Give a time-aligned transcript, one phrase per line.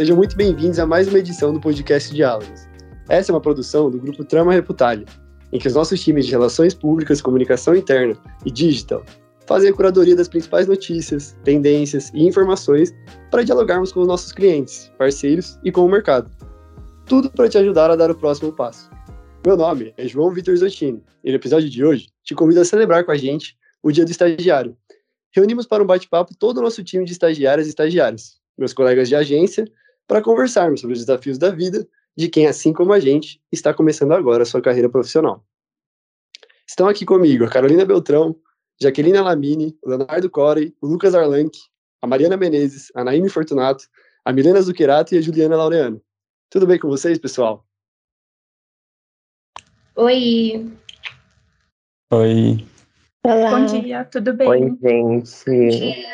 [0.00, 2.66] sejam muito bem-vindos a mais uma edição do podcast Diálogos.
[3.10, 5.04] Essa é uma produção do grupo Trama Reputália,
[5.52, 8.16] em que os nossos times de Relações Públicas, Comunicação Interna
[8.46, 9.04] e Digital
[9.46, 12.94] fazem a curadoria das principais notícias, tendências e informações
[13.30, 16.30] para dialogarmos com os nossos clientes, parceiros e com o mercado.
[17.04, 18.88] Tudo para te ajudar a dar o próximo passo.
[19.44, 23.04] Meu nome é João Vitor Zottini e no episódio de hoje te convido a celebrar
[23.04, 24.74] com a gente o Dia do Estagiário.
[25.36, 29.14] Reunimos para um bate-papo todo o nosso time de estagiárias e estagiários, meus colegas de
[29.14, 29.70] agência,
[30.10, 34.10] para conversarmos sobre os desafios da vida de quem, assim como a gente, está começando
[34.10, 35.46] agora a sua carreira profissional.
[36.66, 38.34] Estão aqui comigo a Carolina Beltrão,
[38.82, 41.60] Jaqueline Lamini, o Leonardo Corey, o Lucas Arlanque,
[42.02, 43.84] a Mariana Menezes, a Naime Fortunato,
[44.24, 46.02] a Milena Zuccherato e a Juliana Laureano.
[46.50, 47.64] Tudo bem com vocês, pessoal?
[49.94, 50.72] Oi.
[52.12, 52.66] Oi.
[53.24, 53.50] Olá.
[53.50, 54.48] Bom dia, tudo bem?
[54.48, 56.04] Oi, gente.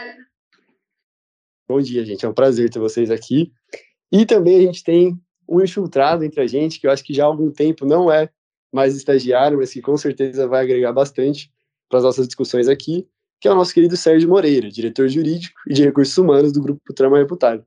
[1.67, 2.27] Bom dia, gente.
[2.27, 3.51] É um prazer ter vocês aqui.
[4.13, 5.19] E também a gente tem
[5.49, 8.29] um infiltrado entre a gente, que eu acho que já há algum tempo não é
[8.73, 11.53] mais estagiário, mas que com certeza vai agregar bastante
[11.89, 13.07] para as nossas discussões aqui,
[13.41, 16.93] que é o nosso querido Sérgio Moreira, diretor jurídico e de recursos humanos do Grupo
[16.95, 17.65] Trama Reputário.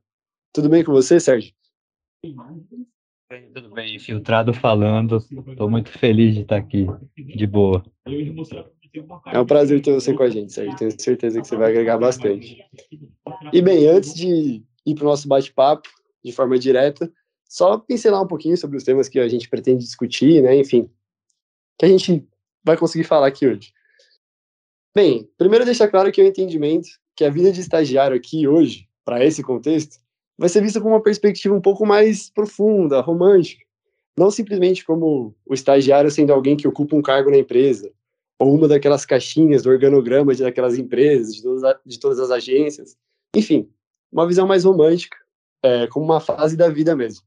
[0.52, 1.52] Tudo bem com você, Sérgio?
[3.54, 5.18] Tudo bem, infiltrado falando.
[5.48, 7.82] Estou muito feliz de estar aqui, de boa.
[9.32, 10.76] É um prazer ter você com a gente, Sérgio.
[10.76, 12.58] Tenho certeza que você vai agregar bastante.
[13.52, 15.88] E bem, antes de ir para o nosso bate-papo
[16.24, 17.10] de forma direta,
[17.48, 20.56] só pincelar um pouquinho sobre os temas que a gente pretende discutir, né?
[20.56, 20.90] Enfim,
[21.78, 22.26] que a gente
[22.62, 23.72] vai conseguir falar aqui hoje.
[24.94, 29.24] Bem, primeiro deixar claro que o entendimento que a vida de estagiário aqui hoje, para
[29.24, 29.98] esse contexto,
[30.38, 33.64] vai ser vista com uma perspectiva um pouco mais profunda, romântica.
[34.18, 37.92] Não simplesmente como o estagiário sendo alguém que ocupa um cargo na empresa,
[38.38, 41.34] ou uma daquelas caixinhas do organograma de daquelas empresas,
[41.84, 42.96] de todas as agências.
[43.36, 43.70] Enfim,
[44.10, 45.16] uma visão mais romântica,
[45.62, 47.24] é, como uma fase da vida mesmo,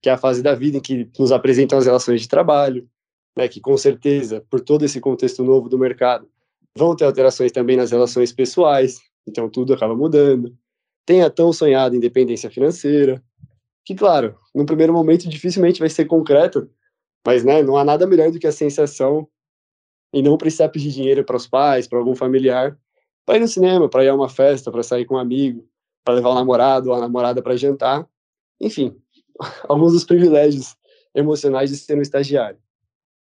[0.00, 2.88] que é a fase da vida em que nos apresentam as relações de trabalho,
[3.36, 6.28] né, que com certeza, por todo esse contexto novo do mercado,
[6.76, 10.56] vão ter alterações também nas relações pessoais, então tudo acaba mudando.
[11.06, 13.22] Tem a tão sonhada independência financeira,
[13.84, 16.68] que, claro, no primeiro momento dificilmente vai ser concreto,
[17.26, 19.28] mas né, não há nada melhor do que a sensação
[20.12, 22.78] e não precisar pedir dinheiro para os pais, para algum familiar,
[23.26, 25.66] para ir no cinema, para ir a uma festa, para sair com um amigo,
[26.04, 28.06] para levar o namorado ou a namorada para jantar.
[28.60, 28.96] Enfim,
[29.68, 30.76] alguns dos privilégios
[31.14, 32.58] emocionais de ser um estagiário.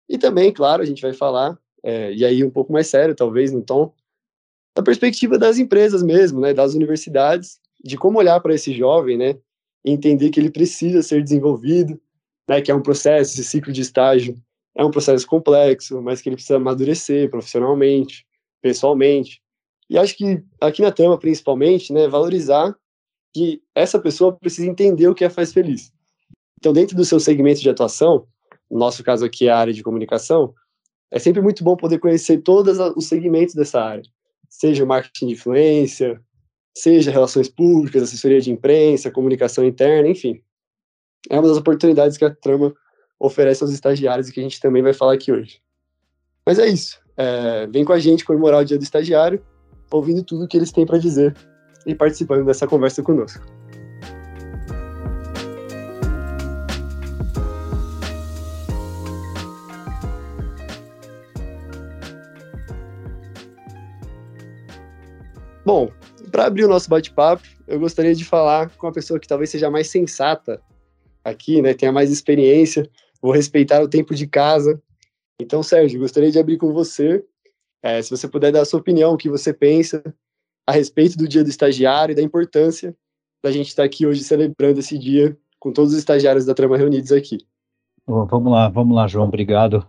[0.09, 3.51] E também, claro, a gente vai falar, é, e aí um pouco mais sério, talvez,
[3.51, 3.93] no tom,
[4.75, 9.37] da perspectiva das empresas mesmo, né, das universidades, de como olhar para esse jovem, né,
[9.83, 11.99] e entender que ele precisa ser desenvolvido,
[12.47, 14.35] né, que é um processo, esse ciclo de estágio
[14.75, 18.27] é um processo complexo, mas que ele precisa amadurecer profissionalmente,
[18.61, 19.41] pessoalmente,
[19.89, 22.75] e acho que aqui na trama, principalmente, né, valorizar
[23.33, 25.91] que essa pessoa precisa entender o que a faz feliz.
[26.57, 28.27] Então, dentro do seu segmento de atuação,
[28.71, 30.53] no nosso caso aqui é a área de comunicação,
[31.11, 34.03] é sempre muito bom poder conhecer todos os segmentos dessa área,
[34.49, 36.19] seja o marketing de influência,
[36.75, 40.41] seja relações públicas, assessoria de imprensa, comunicação interna, enfim.
[41.29, 42.73] É uma das oportunidades que a trama
[43.19, 45.61] oferece aos estagiários e que a gente também vai falar aqui hoje.
[46.45, 46.99] Mas é isso.
[47.17, 49.43] É, vem com a gente comemorar o Dia do Estagiário
[49.91, 51.35] ouvindo tudo que eles têm para dizer
[51.85, 53.45] e participando dessa conversa conosco.
[65.65, 65.89] Bom,
[66.31, 69.71] para abrir o nosso bate-papo, eu gostaria de falar com a pessoa que talvez seja
[69.71, 70.61] mais sensata
[71.23, 72.87] aqui, né, tenha mais experiência,
[73.19, 74.79] vou respeitar o tempo de casa.
[75.41, 77.25] Então, Sérgio, gostaria de abrir com você
[77.85, 80.03] é, se você puder dar a sua opinião, o que você pensa
[80.65, 82.95] a respeito do Dia do Estagiário e da importância
[83.43, 87.11] da gente estar aqui hoje celebrando esse dia com todos os estagiários da Trama reunidos
[87.11, 87.37] aqui.
[88.07, 89.87] vamos lá, vamos lá, João, obrigado.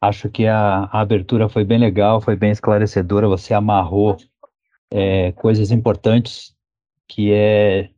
[0.00, 3.28] Acho que a, a abertura foi bem legal, foi bem esclarecedora.
[3.28, 4.16] Você amarrou
[4.90, 6.56] é, coisas importantes
[7.06, 7.90] que é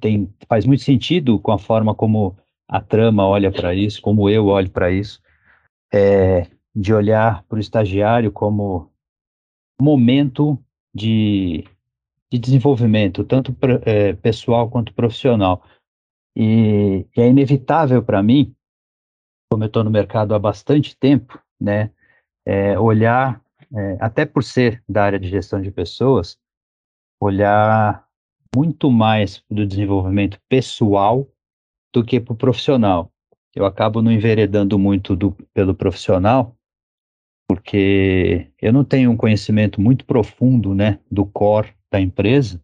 [0.00, 2.36] tem faz muito sentido com a forma como
[2.68, 5.20] a trama olha para isso, como eu olho para isso.
[5.92, 8.90] É, de olhar para o estagiário como
[9.80, 10.58] momento
[10.94, 11.64] de,
[12.32, 15.62] de desenvolvimento, tanto é, pessoal quanto profissional.
[16.36, 18.54] E, e é inevitável para mim,
[19.50, 21.90] como eu estou no mercado há bastante tempo, né,
[22.44, 23.40] é, olhar,
[23.72, 26.38] é, até por ser da área de gestão de pessoas,
[27.20, 28.04] olhar
[28.54, 31.28] muito mais do desenvolvimento pessoal
[31.92, 33.10] do que para o profissional.
[33.54, 36.56] Eu acabo não enveredando muito do, pelo profissional,
[37.48, 42.62] porque eu não tenho um conhecimento muito profundo, né, do core da empresa,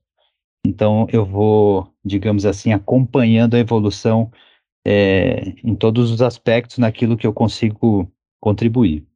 [0.67, 4.31] Então, eu vou, digamos assim, acompanhando a evolução
[4.87, 8.11] é, em todos os aspectos naquilo que eu consigo
[8.41, 9.06] contribuir.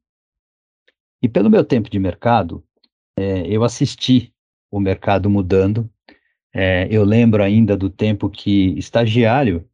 [1.21, 2.63] E pelo meu tempo de mercado,
[3.17, 4.33] é, eu assisti
[4.71, 5.89] o mercado mudando.
[6.53, 9.67] É, eu lembro ainda do tempo que estagiário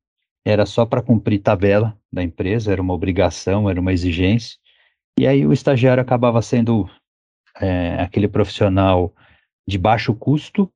[0.45, 4.57] era só para cumprir tabela da empresa, era uma obrigação, era uma exigência.
[5.19, 6.89] E aí o estagiário acabava sendo
[7.59, 9.13] é, aquele profissional
[9.67, 10.71] de baixo custo,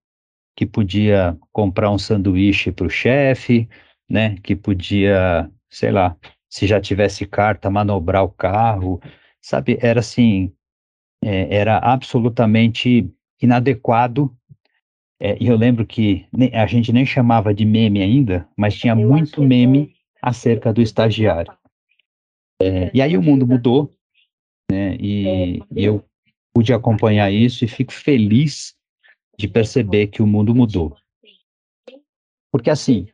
[0.55, 3.67] que podia comprar um sanduíche para o chefe,
[4.09, 4.37] né?
[4.43, 6.15] Que podia, sei lá,
[6.49, 9.01] se já tivesse carta, manobrar o carro,
[9.41, 9.77] sabe?
[9.81, 10.53] Era assim,
[11.23, 13.11] é, era absolutamente
[13.41, 14.33] inadequado.
[15.19, 19.07] É, e eu lembro que a gente nem chamava de meme ainda, mas tinha eu
[19.07, 21.53] muito meme acerca do estagiário.
[22.61, 23.91] É, e aí o mundo mudou,
[24.71, 24.95] né?
[24.99, 26.03] E, e eu
[26.53, 28.75] pude acompanhar isso e fico feliz
[29.37, 30.95] de perceber que o mundo mudou.
[32.51, 33.07] Porque assim,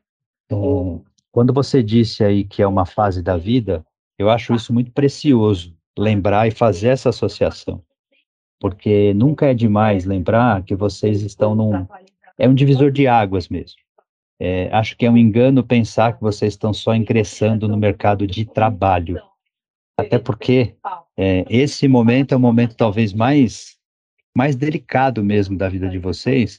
[0.51, 0.55] é,
[1.31, 3.85] quando você disse aí que é uma fase da vida,
[4.19, 7.83] eu acho isso muito precioso, lembrar e fazer essa associação.
[8.59, 11.87] Porque nunca é demais lembrar que vocês estão num.
[12.37, 13.79] É um divisor de águas mesmo.
[14.39, 18.45] É, acho que é um engano pensar que vocês estão só ingressando no mercado de
[18.45, 19.19] trabalho.
[19.97, 20.75] Até porque
[21.23, 23.77] é, esse momento é o momento talvez mais,
[24.35, 26.57] mais delicado mesmo da vida de vocês,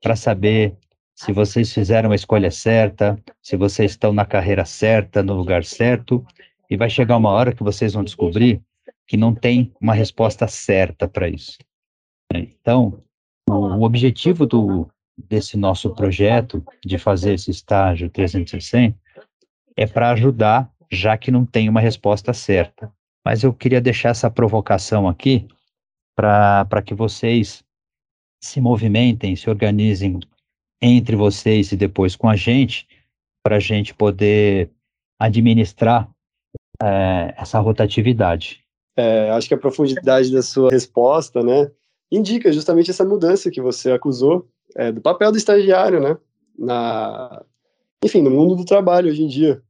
[0.00, 0.76] para saber
[1.16, 6.24] se vocês fizeram a escolha certa, se vocês estão na carreira certa, no lugar certo,
[6.70, 8.62] e vai chegar uma hora que vocês vão descobrir
[9.04, 11.58] que não tem uma resposta certa para isso.
[12.32, 13.02] Então,
[13.50, 18.96] o, o objetivo do, desse nosso projeto de fazer esse estágio 360
[19.76, 22.96] é para ajudar, já que não tem uma resposta certa.
[23.28, 25.46] Mas eu queria deixar essa provocação aqui
[26.16, 27.62] para que vocês
[28.42, 30.18] se movimentem, se organizem
[30.80, 32.88] entre vocês e depois com a gente,
[33.42, 34.70] para a gente poder
[35.20, 36.08] administrar
[36.82, 38.64] é, essa rotatividade.
[38.96, 41.70] É, acho que a profundidade da sua resposta, né,
[42.10, 46.16] indica justamente essa mudança que você acusou é, do papel do estagiário, né,
[46.58, 47.44] na,
[48.02, 49.62] enfim, no mundo do trabalho hoje em dia.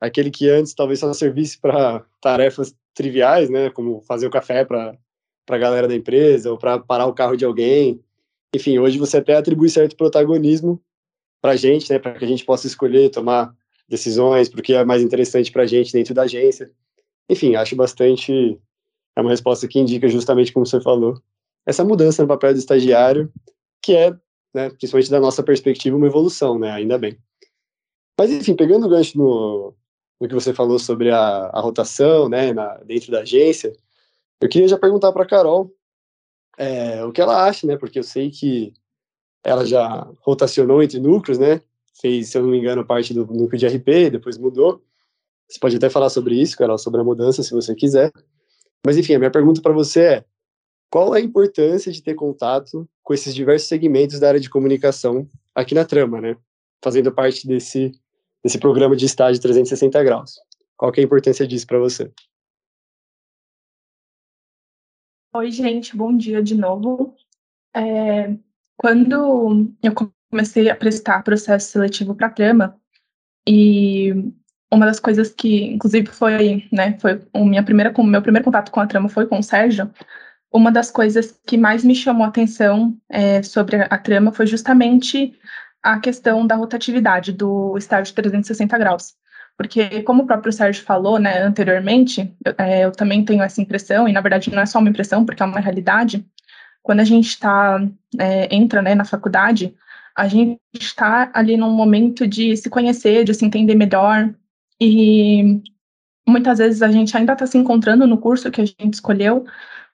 [0.00, 4.96] Aquele que antes talvez só servisse para tarefas triviais, né, como fazer o café para
[5.48, 8.00] a galera da empresa ou para parar o carro de alguém,
[8.54, 10.80] enfim, hoje você até atribui certo protagonismo
[11.42, 13.54] para a gente, né, para que a gente possa escolher, tomar
[13.88, 16.70] decisões, porque é mais interessante para a gente dentro da agência.
[17.28, 18.58] Enfim, acho bastante.
[19.16, 21.20] É uma resposta que indica justamente como você falou,
[21.66, 23.32] essa mudança no papel do estagiário,
[23.82, 24.10] que é,
[24.54, 27.18] né, principalmente da nossa perspectiva, uma evolução, né, ainda bem.
[28.18, 29.74] Mas, enfim, pegando o gancho no,
[30.20, 33.72] no que você falou sobre a, a rotação, né, na, dentro da agência,
[34.40, 35.74] eu queria já perguntar para a Carol
[36.56, 37.76] é, o que ela acha, né?
[37.76, 38.72] Porque eu sei que
[39.42, 41.60] ela já rotacionou entre núcleos, né?
[42.00, 44.82] Fez, se eu não me engano, parte do núcleo de RP, depois mudou.
[45.48, 48.12] Você pode até falar sobre isso, Carol, sobre a mudança, se você quiser.
[48.84, 50.24] Mas, enfim, a minha pergunta para você é:
[50.90, 55.28] qual é a importância de ter contato com esses diversos segmentos da área de comunicação
[55.54, 56.36] aqui na Trama, né?
[56.82, 57.92] Fazendo parte desse,
[58.44, 60.34] desse programa de estágio 360 graus.
[60.76, 62.12] Qual é a importância disso para você?
[65.34, 67.16] Oi, gente, bom dia de novo.
[67.74, 68.36] É,
[68.76, 69.92] quando eu
[70.30, 72.80] comecei a prestar processo seletivo para a trama,
[73.48, 74.12] e
[74.72, 78.80] uma das coisas que, inclusive, foi, né, foi o minha primeira, meu primeiro contato com
[78.80, 79.90] a trama foi com o Sérgio,
[80.52, 85.36] uma das coisas que mais me chamou a atenção é, sobre a trama foi justamente
[85.84, 89.14] a questão da rotatividade do estágio 360 graus.
[89.56, 94.08] Porque, como o próprio Sérgio falou né, anteriormente, eu, é, eu também tenho essa impressão,
[94.08, 96.26] e na verdade não é só uma impressão, porque é uma realidade,
[96.82, 97.86] quando a gente tá,
[98.18, 99.76] é, entra né, na faculdade,
[100.16, 104.34] a gente está ali num momento de se conhecer, de se entender melhor,
[104.80, 105.62] e
[106.26, 109.44] muitas vezes a gente ainda está se encontrando no curso que a gente escolheu,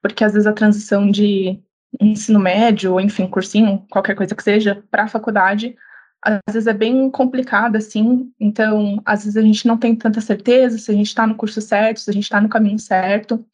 [0.00, 1.60] porque às vezes a transição de
[2.00, 5.74] ensino médio, enfim, cursinho, qualquer coisa que seja, para a faculdade,
[6.22, 10.78] às vezes é bem complicado, assim, então, às vezes a gente não tem tanta certeza
[10.78, 13.44] se a gente está no curso certo, se a gente está no caminho certo,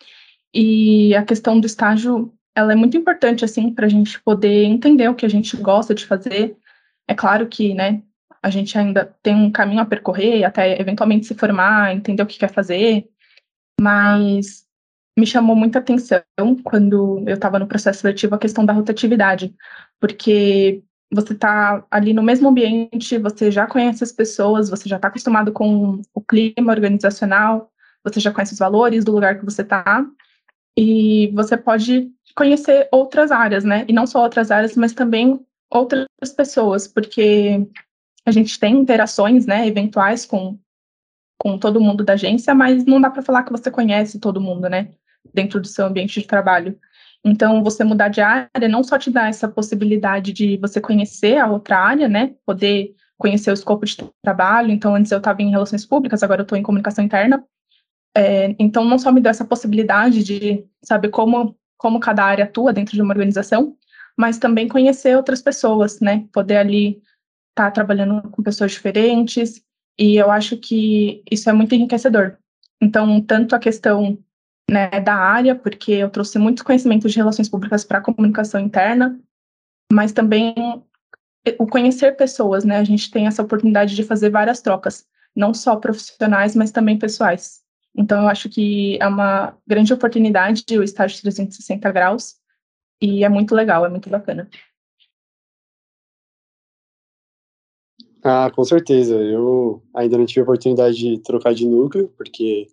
[0.53, 5.09] e a questão do estágio, ela é muito importante, assim, para a gente poder entender
[5.09, 6.57] o que a gente gosta de fazer,
[7.09, 8.03] é claro que, né,
[8.43, 12.39] a gente ainda tem um caminho a percorrer, até eventualmente se formar, entender o que
[12.39, 13.09] quer fazer,
[13.81, 14.66] mas
[15.17, 16.23] me chamou muita atenção
[16.63, 19.55] quando eu estava no processo seletivo a questão da rotatividade,
[19.99, 20.83] porque
[21.13, 25.53] você está ali no mesmo ambiente, você já conhece as pessoas, você já está acostumado
[25.53, 27.71] com o clima organizacional,
[28.05, 30.05] você já conhece os valores do lugar que você está,
[30.77, 33.87] e você pode conhecer outras áreas, né?
[33.89, 36.07] E não só outras áreas, mas também outras
[36.37, 37.67] pessoas, porque
[38.27, 40.59] a gente tem interações, né, eventuais com,
[41.39, 44.69] com todo mundo da agência, mas não dá para falar que você conhece todo mundo,
[44.69, 44.93] né,
[45.33, 46.79] dentro do seu ambiente de trabalho.
[47.25, 51.51] Então, você mudar de área não só te dá essa possibilidade de você conhecer a
[51.51, 54.71] outra área, né, poder conhecer o escopo de trabalho.
[54.71, 57.45] Então, antes eu estava em relações públicas, agora eu estou em comunicação interna.
[58.17, 62.73] É, então, não só me dá essa possibilidade de saber como, como cada área atua
[62.73, 63.77] dentro de uma organização,
[64.17, 66.27] mas também conhecer outras pessoas, né?
[66.33, 67.03] Poder ali
[67.51, 69.63] estar tá trabalhando com pessoas diferentes,
[69.99, 72.37] e eu acho que isso é muito enriquecedor.
[72.81, 74.19] Então, tanto a questão
[74.71, 79.19] né, da área, porque eu trouxe muitos conhecimentos de relações públicas para a comunicação interna,
[79.93, 80.55] mas também
[81.59, 82.79] o conhecer pessoas, né?
[82.79, 87.63] A gente tem essa oportunidade de fazer várias trocas, não só profissionais, mas também pessoais.
[87.97, 92.35] Então, eu acho que é uma grande oportunidade o estágio 360 graus,
[93.01, 94.49] e é muito legal, é muito bacana.
[98.23, 99.15] Ah, com certeza.
[99.15, 102.67] Eu ainda não tive a oportunidade de trocar de núcleo, porque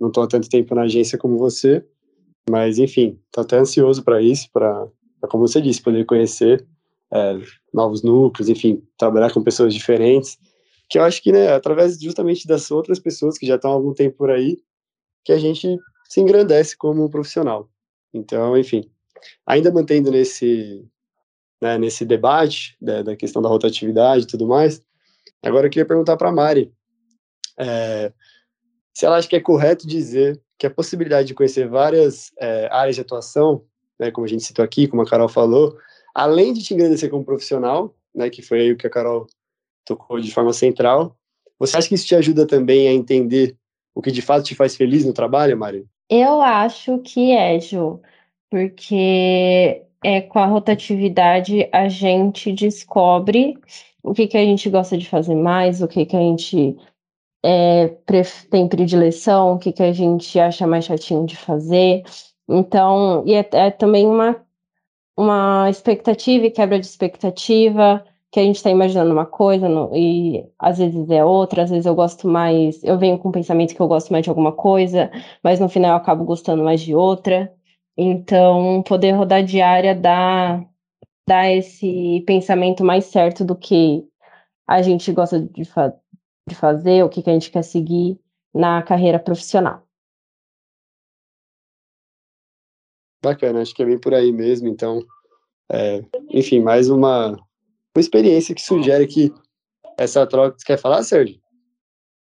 [0.00, 1.84] não estou há tanto tempo na agência como você,
[2.48, 4.88] mas enfim, estou até ansioso para isso, para,
[5.28, 6.66] como você disse, poder conhecer
[7.12, 7.38] é,
[7.72, 10.38] novos núcleos, enfim, trabalhar com pessoas diferentes,
[10.88, 13.92] que eu acho que, né, através justamente das outras pessoas que já estão há algum
[13.92, 14.58] tempo por aí,
[15.24, 15.76] que a gente
[16.08, 17.68] se engrandece como profissional.
[18.12, 18.90] Então, enfim,
[19.46, 20.84] ainda mantendo nesse,
[21.60, 24.82] né, nesse debate da, da, questão da rotatividade e tudo mais,
[25.42, 26.72] agora eu queria perguntar para a Mari
[27.58, 28.12] é,
[29.00, 32.96] se ela acha que é correto dizer que a possibilidade de conhecer várias é, áreas
[32.96, 33.64] de atuação,
[33.98, 35.74] né, como a gente citou aqui, como a Carol falou,
[36.14, 39.26] além de te engrandecer como profissional, né, que foi aí o que a Carol
[39.86, 41.16] tocou de forma central,
[41.58, 43.56] você acha que isso te ajuda também a entender
[43.94, 45.86] o que de fato te faz feliz no trabalho, Mari?
[46.10, 48.02] Eu acho que é, Ju,
[48.50, 53.56] porque é com a rotatividade a gente descobre
[54.02, 56.76] o que, que a gente gosta de fazer mais, o que, que a gente
[57.44, 57.88] é,
[58.50, 62.02] tem predileção, o que, que a gente acha mais chatinho de fazer.
[62.48, 64.36] Então, e é, é também uma
[65.20, 70.44] uma expectativa e quebra de expectativa, que a gente está imaginando uma coisa no, e
[70.58, 73.80] às vezes é outra, às vezes eu gosto mais, eu venho com o pensamento que
[73.80, 75.10] eu gosto mais de alguma coisa,
[75.42, 77.52] mas no final eu acabo gostando mais de outra.
[77.96, 80.64] Então, poder rodar diária dá,
[81.28, 84.04] dá esse pensamento mais certo do que
[84.66, 85.64] a gente gosta de,
[86.50, 88.20] de fazer, o que, que a gente quer seguir
[88.52, 89.86] na carreira profissional.
[93.22, 94.68] Bacana, acho que é bem por aí mesmo.
[94.68, 95.02] Então,
[95.70, 99.32] é, enfim, mais uma, uma experiência que sugere que
[99.96, 100.58] essa troca.
[100.58, 101.38] Você quer falar, Sérgio?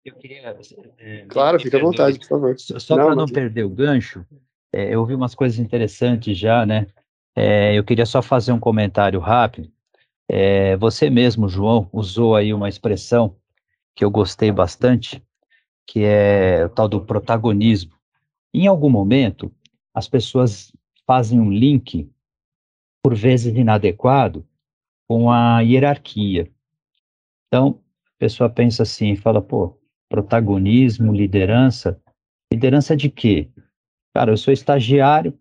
[0.04, 0.56] Eu queria.
[0.98, 2.54] É, claro, fica à vontade, por favor.
[2.58, 4.24] Só para não perder o gancho,
[4.72, 6.86] é, eu ouvi umas coisas interessantes já, né?
[7.36, 9.70] É, eu queria só fazer um comentário rápido.
[10.30, 13.36] É, você mesmo, João, usou aí uma expressão
[13.98, 15.20] que eu gostei bastante,
[15.84, 17.90] que é o tal do protagonismo.
[18.54, 19.52] Em algum momento,
[19.92, 20.72] as pessoas
[21.04, 22.08] fazem um link,
[23.02, 24.46] por vezes inadequado,
[25.08, 26.48] com a hierarquia.
[27.48, 29.76] Então, a pessoa pensa assim, fala, pô,
[30.08, 32.00] protagonismo, liderança.
[32.52, 33.50] Liderança de quê?
[34.14, 35.36] Cara, eu sou estagiário,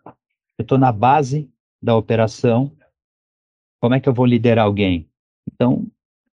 [0.58, 1.48] eu estou na base
[1.80, 2.76] da operação,
[3.80, 5.08] como é que eu vou liderar alguém?
[5.48, 5.86] Então,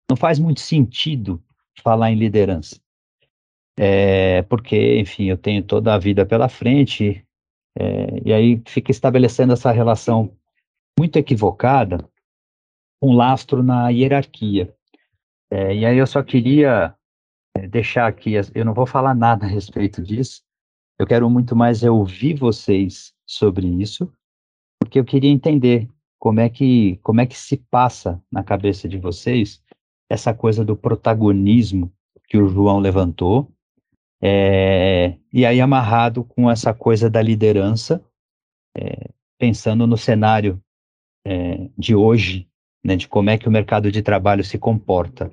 [0.09, 1.43] não faz muito sentido
[1.81, 2.81] falar em liderança.
[3.79, 7.27] É, porque, enfim, eu tenho toda a vida pela frente,
[7.79, 10.37] é, e aí fica estabelecendo essa relação
[10.99, 12.09] muito equivocada,
[13.03, 14.75] um lastro na hierarquia.
[15.51, 16.95] É, e aí eu só queria
[17.71, 20.43] deixar aqui, eu não vou falar nada a respeito disso,
[20.99, 24.13] eu quero muito mais é ouvir vocês sobre isso,
[24.79, 25.89] porque eu queria entender
[26.19, 29.61] como é que como é que se passa na cabeça de vocês
[30.13, 31.93] essa coisa do protagonismo
[32.29, 33.51] que o João levantou
[34.25, 38.01] é, e aí, amarrado com essa coisa da liderança,
[38.79, 40.63] é, pensando no cenário
[41.27, 42.49] é, de hoje,
[42.85, 45.33] né, de como é que o mercado de trabalho se comporta.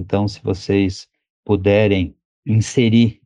[0.00, 1.06] Então, se vocês
[1.44, 3.20] puderem inserir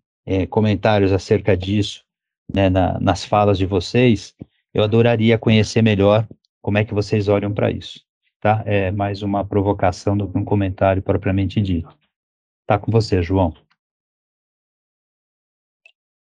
[0.51, 2.05] comentários acerca disso
[2.53, 4.35] né, na, nas falas de vocês,
[4.75, 6.27] eu adoraria conhecer melhor
[6.61, 8.06] como é que vocês olham para isso.
[8.47, 8.63] Tá?
[8.65, 11.93] É mais uma provocação do que um comentário propriamente dito.
[12.65, 13.53] Tá com você, João.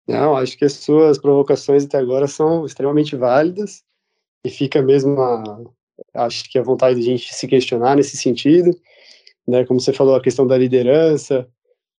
[0.07, 3.83] Não, acho que as suas provocações até agora são extremamente válidas
[4.47, 5.61] e fica mesmo a,
[6.15, 8.71] acho que a vontade de a gente se questionar nesse sentido,
[9.45, 9.65] né?
[9.65, 11.49] Como você falou, a questão da liderança,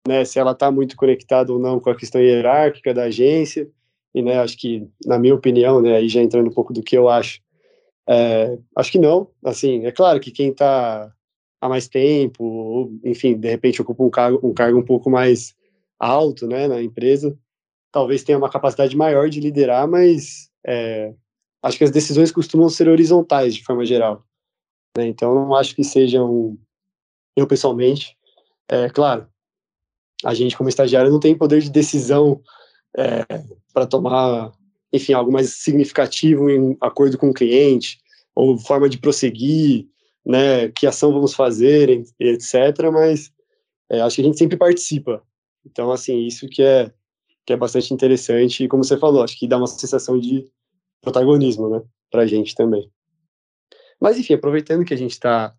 [0.07, 0.25] né?
[0.25, 3.69] Se ela está muito conectada ou não com a questão hierárquica da agência
[4.15, 4.39] e, né?
[4.39, 5.97] Acho que, na minha opinião, né?
[5.97, 7.41] Aí já entrando um pouco do que eu acho,
[8.09, 9.31] É, acho que não.
[9.45, 11.13] Assim, é claro que quem está
[11.61, 15.55] há mais tempo, ou, enfim, de repente ocupa um cargo, um cargo um pouco mais
[15.99, 17.37] alto, né, na empresa,
[17.91, 21.15] talvez tenha uma capacidade maior de liderar, mas é,
[21.63, 24.25] acho que as decisões costumam ser horizontais de forma geral.
[24.99, 25.07] Né?
[25.07, 26.59] Então, não acho que sejam,
[27.37, 28.17] eu pessoalmente,
[28.69, 29.27] é claro,
[30.25, 32.43] a gente como estagiário não tem poder de decisão
[32.97, 33.25] é,
[33.73, 34.53] para tomar,
[34.95, 37.99] enfim, algo mais significativo em acordo com o cliente,
[38.33, 39.89] ou forma de prosseguir,
[40.25, 42.55] né, que ação vamos fazer, etc.
[42.93, 43.33] Mas
[43.91, 45.21] é, acho que a gente sempre participa.
[45.67, 46.93] Então, assim, isso que é
[47.47, 50.51] que é bastante interessante e, como você falou, acho que dá uma sensação de
[51.03, 52.91] protagonismo, né, para a gente também.
[54.01, 55.55] Mas, enfim, aproveitando que a gente está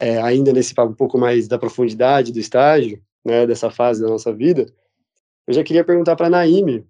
[0.00, 4.08] é, ainda nesse papo um pouco mais da profundidade do estágio, né, dessa fase da
[4.08, 4.66] nossa vida,
[5.46, 6.84] eu já queria perguntar para a Naime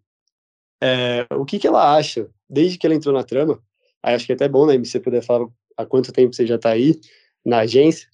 [0.83, 3.62] é, o que, que ela acha, desde que ela entrou na trama,
[4.03, 5.47] aí acho que é até bom, Naime, você puder falar
[5.77, 7.01] há quanto tempo você já está aí
[7.47, 8.09] na agência,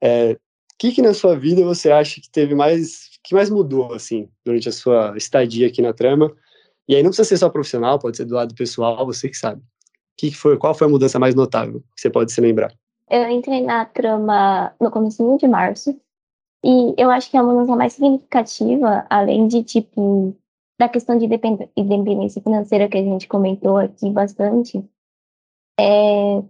[0.00, 0.38] é, o
[0.78, 4.68] que, que na sua vida você acha que teve mais, que mais mudou, assim, durante
[4.68, 6.32] a sua estadia aqui na trama?
[6.88, 9.60] E aí não precisa ser só profissional, pode ser do lado pessoal, você que sabe.
[10.16, 12.72] Que foi, qual foi a mudança mais notável que você pode se lembrar?
[13.10, 15.96] Eu entrei na trama no começo de março,
[16.64, 20.36] e eu acho que a mudança mais significativa, além de, tipo,
[20.78, 21.26] da questão de
[21.76, 24.84] independência financeira que a gente comentou aqui bastante,
[25.78, 26.42] é,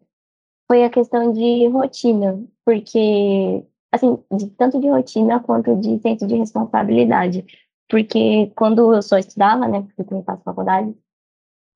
[0.67, 6.37] foi a questão de rotina, porque, assim, de, tanto de rotina quanto de senso de
[6.37, 7.45] responsabilidade.
[7.89, 10.97] Porque quando eu só estudava, né, porque eu também faço faculdade,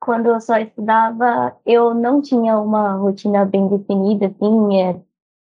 [0.01, 4.95] quando eu só estudava, eu não tinha uma rotina bem definida, assim, é,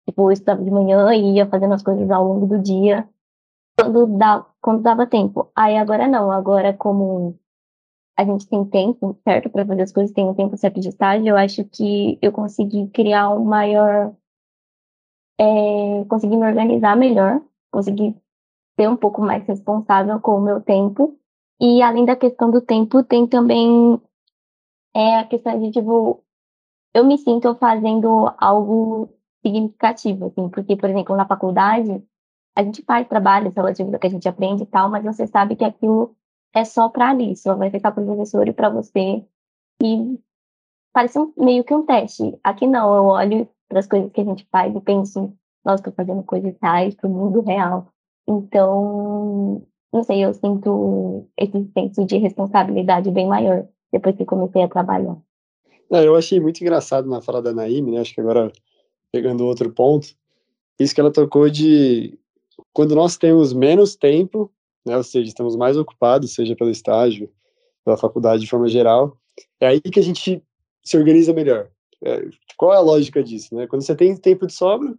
[0.08, 3.08] tipo, eu estudava de manhã e ia fazendo as coisas ao longo do dia,
[3.78, 5.48] quando, dá, quando dava tempo.
[5.54, 7.38] Aí agora não, agora como
[8.18, 11.28] a gente tem tempo certo para fazer as coisas, tem um tempo certo de estágio,
[11.28, 14.12] eu acho que eu consegui criar um maior.
[15.38, 18.16] É, consegui me organizar melhor, consegui
[18.76, 21.16] ser um pouco mais responsável com o meu tempo.
[21.60, 24.00] E além da questão do tempo, tem também
[24.96, 26.24] é, a questão de, tipo,
[26.92, 29.10] eu me sinto fazendo algo
[29.46, 32.02] significativo, assim, porque, por exemplo, na faculdade,
[32.56, 35.54] a gente faz trabalhos relativos ao que a gente aprende e tal, mas você sabe
[35.54, 36.16] que aquilo
[36.54, 39.22] é só para ali, só vai ficar para o professor e para você.
[39.82, 40.18] E
[40.90, 42.34] parece um, meio que um teste.
[42.42, 45.92] Aqui não, eu olho para as coisas que a gente faz e penso, nossa, estou
[45.92, 47.88] fazendo coisas reais para o mundo real.
[48.26, 54.68] Então, não sei, eu sinto esse senso de responsabilidade bem maior depois que comecei a
[54.68, 55.18] trabalhar.
[55.92, 58.00] É, eu achei muito engraçado na fala da Naime, né?
[58.00, 58.50] Acho que agora
[59.12, 60.08] pegando outro ponto,
[60.80, 62.18] isso que ela tocou de
[62.76, 64.50] quando nós temos menos tempo
[64.86, 64.96] né?
[64.96, 67.28] Ou seja, estamos mais ocupados, seja pelo estágio,
[67.84, 69.18] pela faculdade de forma geral.
[69.60, 70.40] É aí que a gente
[70.84, 71.68] se organiza melhor.
[72.04, 73.66] É, qual é a lógica disso, né?
[73.66, 74.94] Quando você tem tempo de sobra,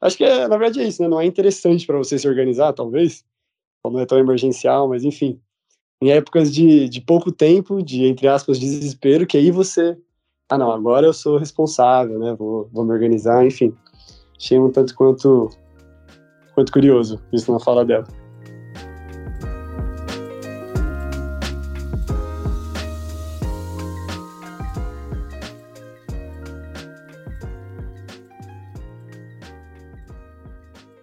[0.00, 1.08] acho que é, na verdade é isso, né?
[1.08, 3.24] Não é interessante para você se organizar, talvez,
[3.84, 5.40] ou não é tão emergencial, mas enfim.
[6.02, 9.96] Em épocas de, de pouco tempo, de, entre aspas, desespero, que aí você,
[10.48, 12.34] ah não, agora eu sou responsável, né?
[12.34, 13.72] Vou, vou me organizar, enfim.
[14.36, 15.50] Achei um tanto quanto,
[16.54, 18.06] quanto curioso isso na fala dela.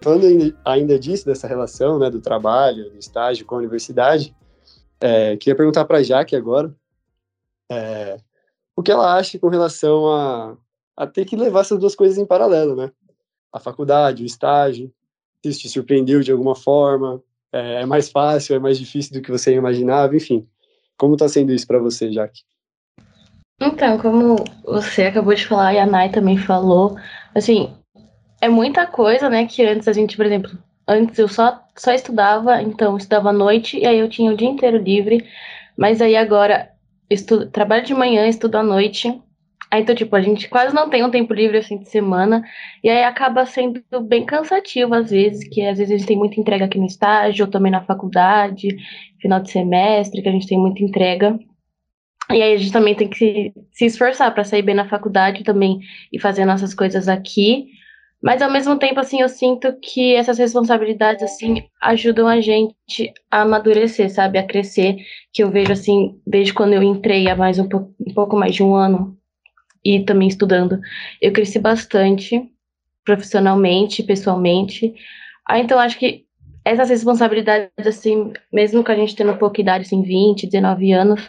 [0.08, 4.34] falando ainda disso, dessa relação né, do trabalho, do estágio com a universidade,
[4.98, 6.74] é, queria perguntar para a Jaque agora
[7.70, 8.18] é,
[8.74, 10.56] o que ela acha com relação a,
[10.96, 12.90] a ter que levar essas duas coisas em paralelo, né?
[13.52, 14.90] A faculdade, o estágio,
[15.44, 17.22] isso te surpreendeu de alguma forma,
[17.52, 20.46] é, é mais fácil, é mais difícil do que você imaginava, enfim.
[20.96, 22.42] Como está sendo isso para você, Jaque?
[23.60, 26.96] Então, como você acabou de falar e a Nai também falou,
[27.34, 27.72] assim,
[28.40, 29.46] é muita coisa, né?
[29.46, 30.50] Que antes a gente, por exemplo,
[30.86, 34.48] antes eu só, só estudava, então estudava à noite e aí eu tinha o dia
[34.48, 35.26] inteiro livre.
[35.76, 36.70] Mas aí agora
[37.10, 39.20] estudo, trabalho de manhã, estudo à noite.
[39.70, 42.42] Aí, então, tipo, a gente quase não tem um tempo livre assim de semana.
[42.82, 46.40] E aí acaba sendo bem cansativo às vezes, que às vezes a gente tem muita
[46.40, 48.76] entrega aqui no estágio, ou também na faculdade,
[49.20, 51.38] final de semestre, que a gente tem muita entrega.
[52.30, 55.44] E aí a gente também tem que se, se esforçar para sair bem na faculdade
[55.44, 55.80] também
[56.12, 57.66] e fazer nossas coisas aqui.
[58.22, 63.42] Mas ao mesmo tempo, assim, eu sinto que essas responsabilidades, assim, ajudam a gente a
[63.42, 64.38] amadurecer, sabe?
[64.38, 64.96] A crescer.
[65.32, 68.62] Que eu vejo, assim, desde quando eu entrei há mais um, um pouco mais de
[68.62, 69.17] um ano
[69.84, 70.80] e também estudando,
[71.20, 72.50] eu cresci bastante
[73.04, 74.94] profissionalmente, pessoalmente.
[75.48, 76.26] Ah, então acho que
[76.64, 81.26] essas responsabilidades, assim, mesmo que a gente tendo pouca idade, assim, 20, 19 anos,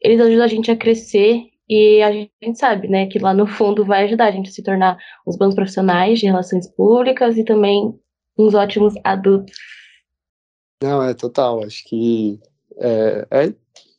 [0.00, 3.84] eles ajudam a gente a crescer E a gente sabe, né, que lá no fundo
[3.86, 7.98] vai ajudar a gente a se tornar uns bons profissionais de relações públicas e também
[8.36, 9.56] uns ótimos adultos.
[10.82, 11.64] Não, é total.
[11.64, 12.38] Acho que
[12.78, 13.54] é, é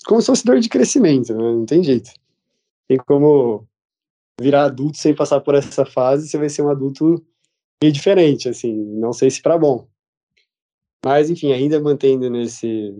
[0.06, 1.44] como se fosse dor de crescimento, né?
[1.44, 2.12] Não tem jeito.
[2.88, 3.68] Tem como
[4.40, 7.24] virar adulto sem passar por essa fase, você vai ser um adulto
[7.82, 9.88] meio diferente, assim, não sei se para bom.
[11.04, 12.96] Mas, enfim, ainda mantendo nesse,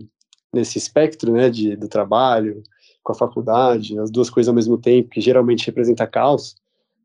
[0.52, 2.62] nesse espectro, né, de, do trabalho,
[3.02, 6.56] com a faculdade, as duas coisas ao mesmo tempo, que geralmente representa caos,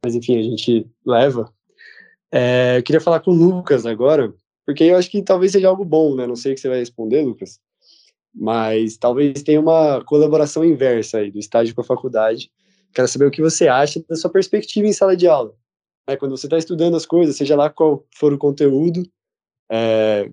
[0.04, 1.52] mas, enfim, a gente leva.
[2.32, 4.34] É, eu queria falar com o Lucas agora,
[4.65, 6.80] porque eu acho que talvez seja algo bom, né, não sei o que você vai
[6.80, 7.60] responder, Lucas,
[8.34, 12.50] mas talvez tenha uma colaboração inversa aí, do estágio com a faculdade,
[12.93, 15.54] Quero saber o que você acha da sua perspectiva em sala de aula.
[16.08, 19.04] É, quando você está estudando as coisas, seja lá qual for o conteúdo,
[19.71, 20.30] é,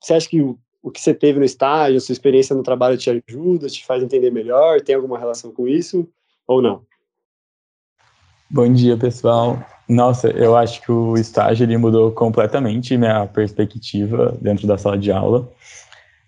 [0.00, 2.96] você acha que o, o que você teve no estágio, a sua experiência no trabalho
[2.96, 4.80] te ajuda, te faz entender melhor?
[4.80, 6.08] Tem alguma relação com isso
[6.46, 6.84] ou não?
[8.48, 9.64] Bom dia, pessoal.
[9.88, 15.12] Nossa, eu acho que o estágio ele mudou completamente minha perspectiva dentro da sala de
[15.12, 15.52] aula.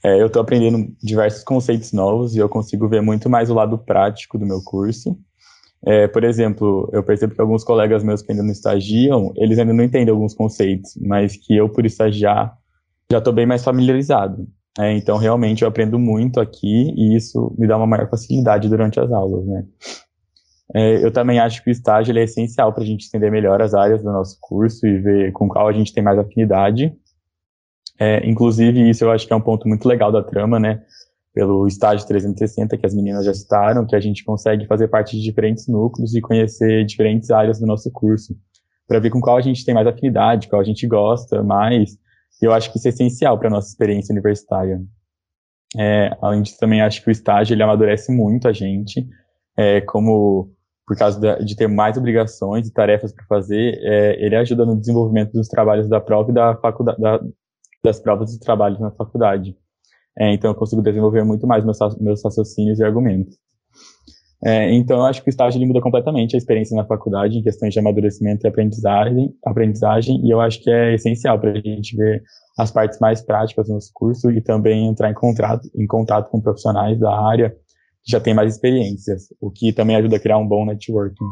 [0.05, 3.79] É, eu estou aprendendo diversos conceitos novos e eu consigo ver muito mais o lado
[3.79, 5.17] prático do meu curso.
[5.85, 9.73] É, por exemplo, eu percebo que alguns colegas meus que ainda não estagiam, eles ainda
[9.73, 12.57] não entendem alguns conceitos, mas que eu, por estagiar,
[13.11, 14.47] já estou bem mais familiarizado.
[14.79, 18.99] É, então, realmente, eu aprendo muito aqui e isso me dá uma maior facilidade durante
[18.99, 19.65] as aulas, né?
[20.75, 23.75] É, eu também acho que o estágio é essencial para a gente entender melhor as
[23.75, 26.95] áreas do nosso curso e ver com qual a gente tem mais afinidade.
[27.99, 30.83] É, inclusive, isso eu acho que é um ponto muito legal da trama, né?
[31.35, 35.23] Pelo estágio 360 que as meninas já citaram, que a gente consegue fazer parte de
[35.23, 38.37] diferentes núcleos e conhecer diferentes áreas do nosso curso,
[38.87, 41.93] para ver com qual a gente tem mais afinidade, qual a gente gosta mais.
[42.41, 44.81] E eu acho que isso é essencial para nossa experiência universitária.
[45.79, 49.07] É, além disso, também acho que o estágio ele amadurece muito a gente,
[49.57, 50.53] é, como
[50.87, 55.33] por causa de ter mais obrigações e tarefas para fazer, é, ele ajuda no desenvolvimento
[55.33, 57.21] dos trabalhos da prova e da faculdade, da,
[57.83, 59.57] das provas e trabalhos na faculdade.
[60.19, 63.37] É, então eu consigo desenvolver muito mais meus, meus raciocínios e argumentos.
[64.45, 67.43] É, então eu acho que o estágio ele muda completamente a experiência na faculdade em
[67.43, 71.97] questões de amadurecimento e aprendizagem, aprendizagem e eu acho que é essencial para a gente
[71.97, 72.23] ver
[72.59, 76.41] as partes mais práticas do nosso curso e também entrar em contato, em contato com
[76.41, 77.51] profissionais da área
[78.05, 81.25] que já têm mais experiências, o que também ajuda a criar um bom networking.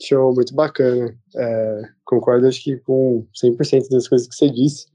[0.00, 1.16] Show, muito bacana.
[1.36, 4.86] É, concordo, acho que com 100% das coisas que você disse.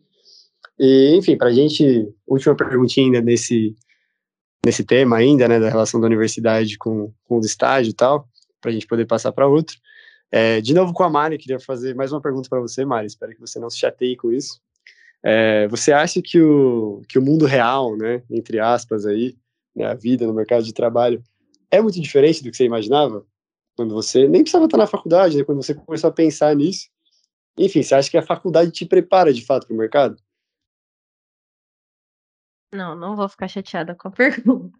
[0.79, 3.75] E, enfim, para a gente, última perguntinha ainda nesse,
[4.65, 8.27] nesse tema ainda, né, da relação da universidade com, com o estágio e tal,
[8.61, 9.77] para a gente poder passar para outro.
[10.31, 13.33] É, de novo com a Mari, queria fazer mais uma pergunta para você, Mari, espero
[13.35, 14.59] que você não se chateie com isso.
[15.21, 19.35] É, você acha que o, que o mundo real, né, entre aspas aí,
[19.75, 21.21] né, a vida no mercado de trabalho,
[21.69, 23.25] é muito diferente do que você imaginava?
[23.75, 25.43] Quando você nem precisava estar na faculdade, né?
[25.43, 26.89] quando você começou a pensar nisso.
[27.57, 30.15] Enfim, você acha que a faculdade te prepara de fato para o mercado?
[32.73, 34.77] Não, não vou ficar chateada com a pergunta.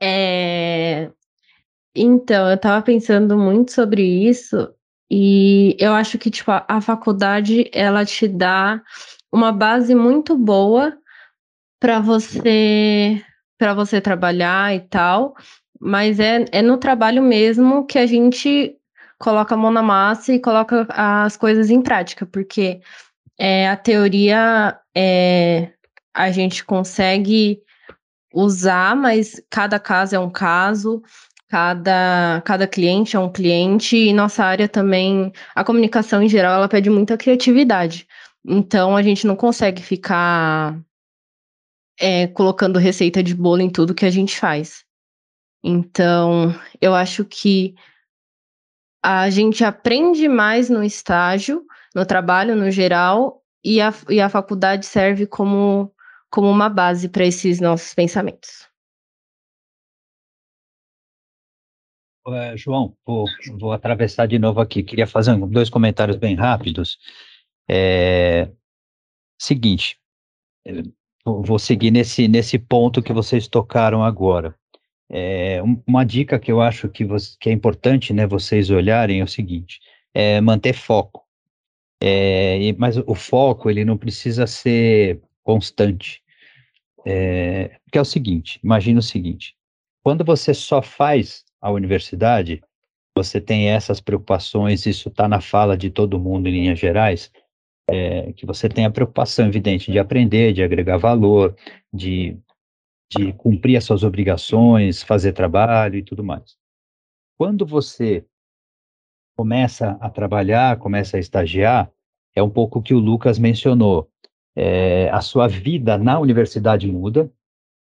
[0.00, 1.10] É...
[1.94, 4.74] Então, eu estava pensando muito sobre isso
[5.10, 8.82] e eu acho que tipo, a, a faculdade ela te dá
[9.32, 10.96] uma base muito boa
[11.80, 13.22] para você
[13.56, 15.34] para você trabalhar e tal,
[15.84, 18.74] mas é, é no trabalho mesmo que a gente
[19.18, 22.80] coloca a mão na massa e coloca as coisas em prática, porque
[23.38, 25.72] é, a teoria é,
[26.14, 27.60] a gente consegue
[28.32, 31.02] usar, mas cada caso é um caso,
[31.50, 36.68] cada, cada cliente é um cliente, e nossa área também, a comunicação em geral, ela
[36.68, 38.08] pede muita criatividade.
[38.42, 40.80] Então a gente não consegue ficar
[42.00, 44.84] é, colocando receita de bolo em tudo que a gente faz.
[45.66, 47.74] Então, eu acho que
[49.02, 54.84] a gente aprende mais no estágio, no trabalho no geral, e a, e a faculdade
[54.84, 55.90] serve como,
[56.30, 58.68] como uma base para esses nossos pensamentos.
[62.26, 63.24] Uh, João, vou,
[63.58, 64.82] vou, atravessar de novo aqui.
[64.82, 66.98] Queria fazer dois comentários bem rápidos.
[67.66, 68.52] É,
[69.38, 69.98] seguinte,
[71.24, 74.54] vou seguir nesse, nesse ponto que vocês tocaram agora.
[75.10, 79.24] É, uma dica que eu acho que, você, que é importante né, vocês olharem é
[79.24, 79.80] o seguinte,
[80.12, 81.24] é manter foco.
[82.02, 86.22] É, mas o foco ele não precisa ser constante.
[87.06, 89.54] É, é o seguinte, imagina o seguinte,
[90.02, 92.62] quando você só faz a universidade,
[93.16, 97.30] você tem essas preocupações, isso está na fala de todo mundo em linhas gerais,
[97.88, 101.54] é, que você tem a preocupação evidente de aprender, de agregar valor,
[101.92, 102.36] de
[103.10, 106.56] de cumprir as suas obrigações, fazer trabalho e tudo mais.
[107.36, 108.24] Quando você
[109.36, 111.90] começa a trabalhar, começa a estagiar,
[112.34, 114.08] é um pouco o que o Lucas mencionou.
[114.56, 117.30] É, a sua vida na universidade muda,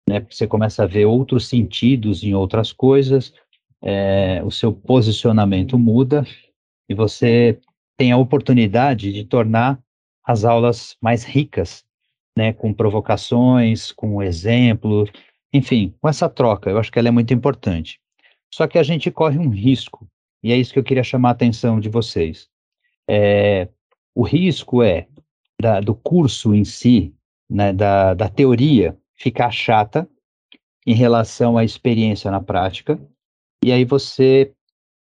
[0.09, 0.27] né?
[0.29, 3.33] Você começa a ver outros sentidos em outras coisas,
[3.83, 6.25] é, o seu posicionamento muda
[6.89, 7.61] e você
[7.97, 9.83] tem a oportunidade de tornar
[10.25, 11.85] as aulas mais ricas,
[12.37, 12.53] né?
[12.53, 15.11] Com provocações, com exemplos,
[15.53, 16.71] enfim, com essa troca.
[16.71, 18.01] Eu acho que ela é muito importante.
[18.53, 20.07] Só que a gente corre um risco,
[20.43, 22.49] e é isso que eu queria chamar a atenção de vocês.
[23.09, 23.69] É,
[24.15, 25.07] o risco é
[25.61, 27.15] da, do curso em si,
[27.49, 30.09] né, da, da teoria, ficar chata
[30.87, 33.01] em relação à experiência na prática,
[33.65, 34.53] e aí você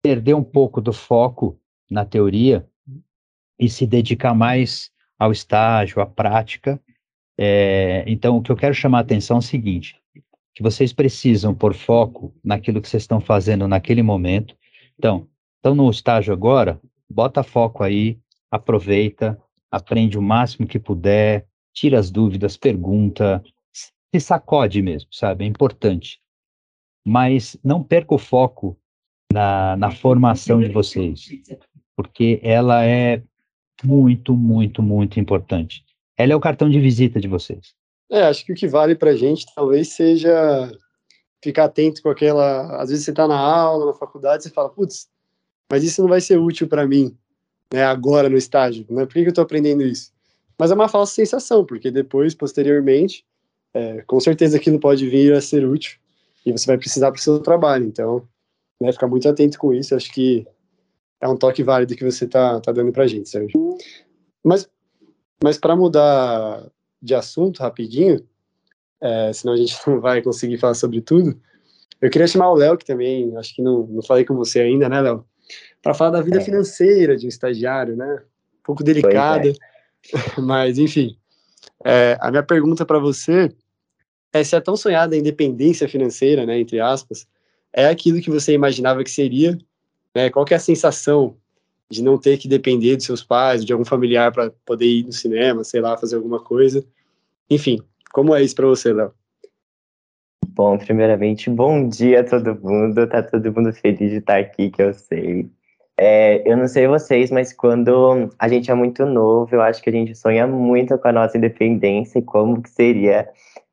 [0.03, 1.59] perder um pouco do foco
[1.91, 2.69] na teoria
[3.59, 6.81] e se dedicar mais ao estágio, à prática.
[7.43, 9.99] É, então, o que eu quero chamar a atenção é o seguinte:
[10.55, 14.55] que vocês precisam pôr foco naquilo que vocês estão fazendo naquele momento.
[14.99, 15.27] Então,
[15.57, 18.19] estão no estágio agora, bota foco aí,
[18.51, 25.47] aproveita, aprende o máximo que puder, tira as dúvidas, pergunta, se sacode mesmo, sabe?
[25.47, 26.21] É importante.
[27.03, 28.79] Mas não perca o foco
[29.33, 31.27] na, na formação de vocês,
[31.97, 33.23] porque ela é
[33.83, 35.87] muito, muito, muito importante.
[36.17, 37.75] Ela é o cartão de visita de vocês.
[38.11, 40.71] É, acho que o que vale pra gente talvez seja
[41.43, 42.81] ficar atento com aquela.
[42.81, 45.09] Às vezes você tá na aula, na faculdade, você fala, putz,
[45.71, 47.17] mas isso não vai ser útil para mim
[47.73, 49.07] né, agora no estágio, né?
[49.07, 50.13] Por que, que eu estou aprendendo isso?
[50.59, 53.25] Mas é uma falsa sensação, porque depois, posteriormente,
[53.73, 55.99] é, com certeza aquilo pode vir a ser útil
[56.45, 57.87] e você vai precisar para o seu trabalho.
[57.87, 58.29] Então,
[58.81, 60.47] né, ficar muito atento com isso, acho que
[61.21, 63.79] é um toque válido que você tá, tá dando para a gente, Sérgio.
[64.45, 64.69] Mas,
[65.43, 66.67] mas para mudar
[67.01, 68.25] de assunto rapidinho,
[69.01, 71.41] é, senão a gente não vai conseguir falar sobre tudo,
[72.01, 74.89] eu queria chamar o Léo, que também, acho que não, não falei com você ainda,
[74.89, 75.25] né, Léo?
[75.83, 76.41] para falar da vida é.
[76.41, 78.23] financeira de um estagiário, né?
[78.61, 80.41] Um pouco delicada, é.
[80.41, 81.17] mas enfim.
[81.85, 83.51] É, a minha pergunta para você
[84.33, 87.27] é se a tão sonhada independência financeira, né, entre aspas,
[87.73, 89.59] é aquilo que você imaginava que seria,
[90.15, 90.31] né?
[90.31, 91.37] Qual que é a sensação
[91.91, 95.13] de não ter que depender dos seus pais, de algum familiar para poder ir no
[95.13, 96.85] cinema, sei lá, fazer alguma coisa.
[97.51, 97.81] Enfim,
[98.13, 99.13] como é isso para você, Léo?
[100.49, 103.07] Bom, primeiramente, bom dia a todo mundo.
[103.09, 105.51] Tá todo mundo feliz de estar aqui, que eu sei.
[105.97, 109.91] É, eu não sei vocês, mas quando a gente é muito novo, eu acho que
[109.91, 113.29] a gente sonha muito com a nossa independência e como que seria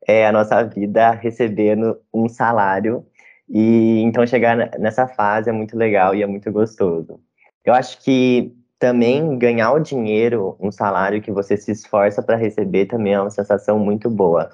[0.08, 3.06] é, a nossa vida recebendo um salário.
[3.50, 7.20] E então chegar nessa fase é muito legal e é muito gostoso.
[7.68, 12.88] Eu acho que também ganhar o dinheiro, um salário que você se esforça para receber,
[12.88, 14.50] também é uma sensação muito boa.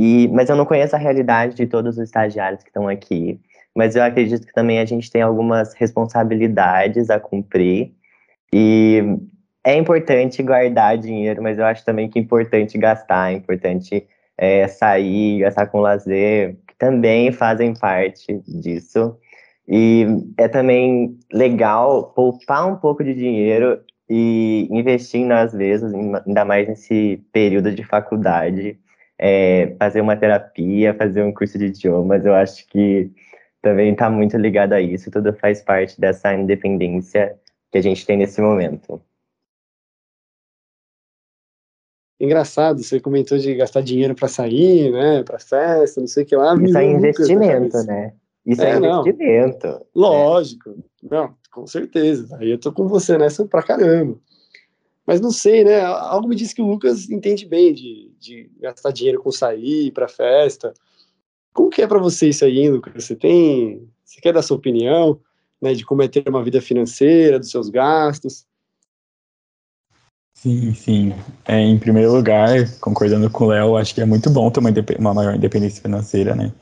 [0.00, 3.38] E, mas eu não conheço a realidade de todos os estagiários que estão aqui
[3.74, 7.92] mas eu acredito que também a gente tem algumas responsabilidades a cumprir
[8.52, 9.02] e
[9.64, 14.06] é importante guardar dinheiro, mas eu acho também que é importante gastar, é importante
[14.38, 19.16] é, sair, gastar com lazer, que também fazem parte disso.
[19.66, 26.68] E é também legal poupar um pouco de dinheiro e investir nas vezes, ainda mais
[26.68, 28.78] nesse período de faculdade,
[29.18, 33.10] é, fazer uma terapia, fazer um curso de idiomas, eu acho que
[33.62, 37.34] também está muito ligado a isso, tudo faz parte dessa independência
[37.72, 39.00] que a gente tem nesse momento.
[42.20, 46.36] Engraçado, você comentou de gastar dinheiro para sair, né, para festa, não sei o que
[46.36, 46.54] lá.
[46.54, 48.12] Isso é investimento, né?
[48.46, 49.66] Isso é, é investimento.
[49.66, 49.80] Não.
[49.94, 50.74] Lógico, é.
[51.10, 52.36] não, com certeza.
[52.38, 54.18] Aí eu tô com você nessa pra caramba.
[55.06, 55.82] Mas não sei, né?
[55.82, 60.08] Algo me diz que o Lucas entende bem de, de gastar dinheiro com sair para
[60.08, 60.72] festa.
[61.52, 63.04] Como que é para você isso aí, Lucas?
[63.04, 65.20] Você tem, você quer dar sua opinião,
[65.60, 68.46] né, de como é ter uma vida financeira, dos seus gastos?
[70.34, 71.14] Sim, sim.
[71.46, 74.70] É, em primeiro lugar, concordando com o Léo, acho que é muito bom ter uma,
[74.98, 76.52] uma, maior independência financeira, né?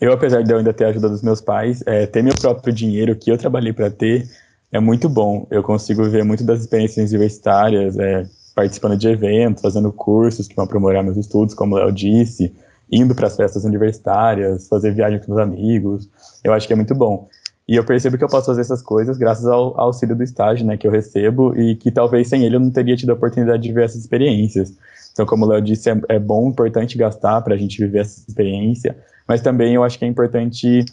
[0.00, 2.72] Eu, apesar de eu ainda ter a ajuda dos meus pais, é, ter meu próprio
[2.72, 4.26] dinheiro que eu trabalhei para ter
[4.72, 5.46] é muito bom.
[5.50, 10.64] Eu consigo ver muito das experiências universitárias, é, participando de eventos, fazendo cursos que vão
[10.64, 12.54] aprimorar meus estudos, como o Léo disse,
[12.90, 16.08] indo para as festas universitárias, fazer viagem com os amigos.
[16.42, 17.28] Eu acho que é muito bom.
[17.68, 20.66] E eu percebo que eu posso fazer essas coisas graças ao, ao auxílio do estágio,
[20.66, 23.62] né, que eu recebo e que talvez sem ele eu não teria tido a oportunidade
[23.62, 24.72] de ver essas experiências.
[25.12, 28.24] Então, como o Léo disse, é, é bom, importante gastar para a gente viver essa
[28.26, 28.96] experiência,
[29.30, 30.84] mas também eu acho que é importante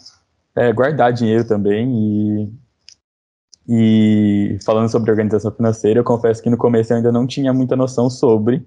[0.54, 2.48] é, guardar dinheiro também
[3.68, 7.52] e, e falando sobre organização financeira, eu confesso que no começo eu ainda não tinha
[7.52, 8.64] muita noção sobre,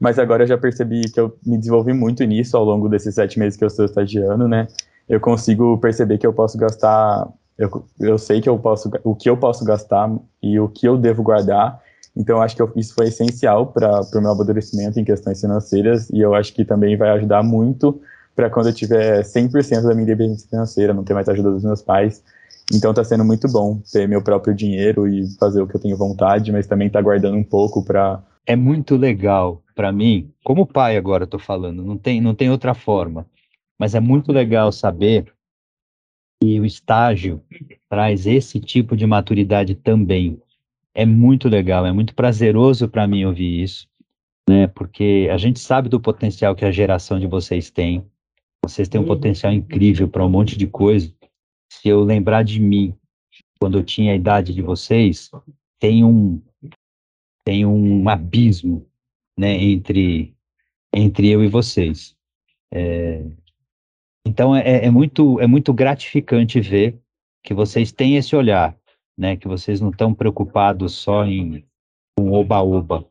[0.00, 3.38] mas agora eu já percebi que eu me desenvolvi muito nisso ao longo desses sete
[3.38, 4.66] meses que eu estou estagiando, né?
[5.06, 7.28] Eu consigo perceber que eu posso gastar,
[7.58, 10.10] eu, eu sei que eu posso, o que eu posso gastar
[10.42, 11.78] e o que eu devo guardar.
[12.16, 16.20] Então, acho que eu, isso foi essencial para o meu amadurecimento em questões financeiras e
[16.20, 18.00] eu acho que também vai ajudar muito
[18.40, 21.82] para quando eu tiver 100% da minha independência financeira, não ter mais ajuda dos meus
[21.82, 22.24] pais.
[22.72, 25.96] Então, está sendo muito bom ter meu próprio dinheiro e fazer o que eu tenho
[25.96, 30.96] vontade, mas também tá guardando um pouco para é muito legal para mim, como pai
[30.96, 33.26] agora estou falando, não tem, não tem outra forma,
[33.78, 35.32] mas é muito legal saber
[36.42, 37.42] que o estágio
[37.88, 40.40] traz esse tipo de maturidade também.
[40.94, 43.86] É muito legal, é muito prazeroso para mim ouvir isso,
[44.48, 44.66] né?
[44.66, 48.09] Porque a gente sabe do potencial que a geração de vocês tem.
[48.64, 51.12] Vocês têm um potencial incrível para um monte de coisa.
[51.72, 52.94] Se eu lembrar de mim,
[53.58, 55.30] quando eu tinha a idade de vocês,
[55.78, 56.40] tem um
[57.44, 58.86] tem um abismo
[59.38, 60.36] né, entre,
[60.94, 62.16] entre eu e vocês.
[62.72, 63.24] É,
[64.26, 67.00] então é, é, muito, é muito gratificante ver
[67.42, 68.76] que vocês têm esse olhar,
[69.18, 71.64] né, que vocês não estão preocupados só em
[72.18, 73.06] um oba-oba.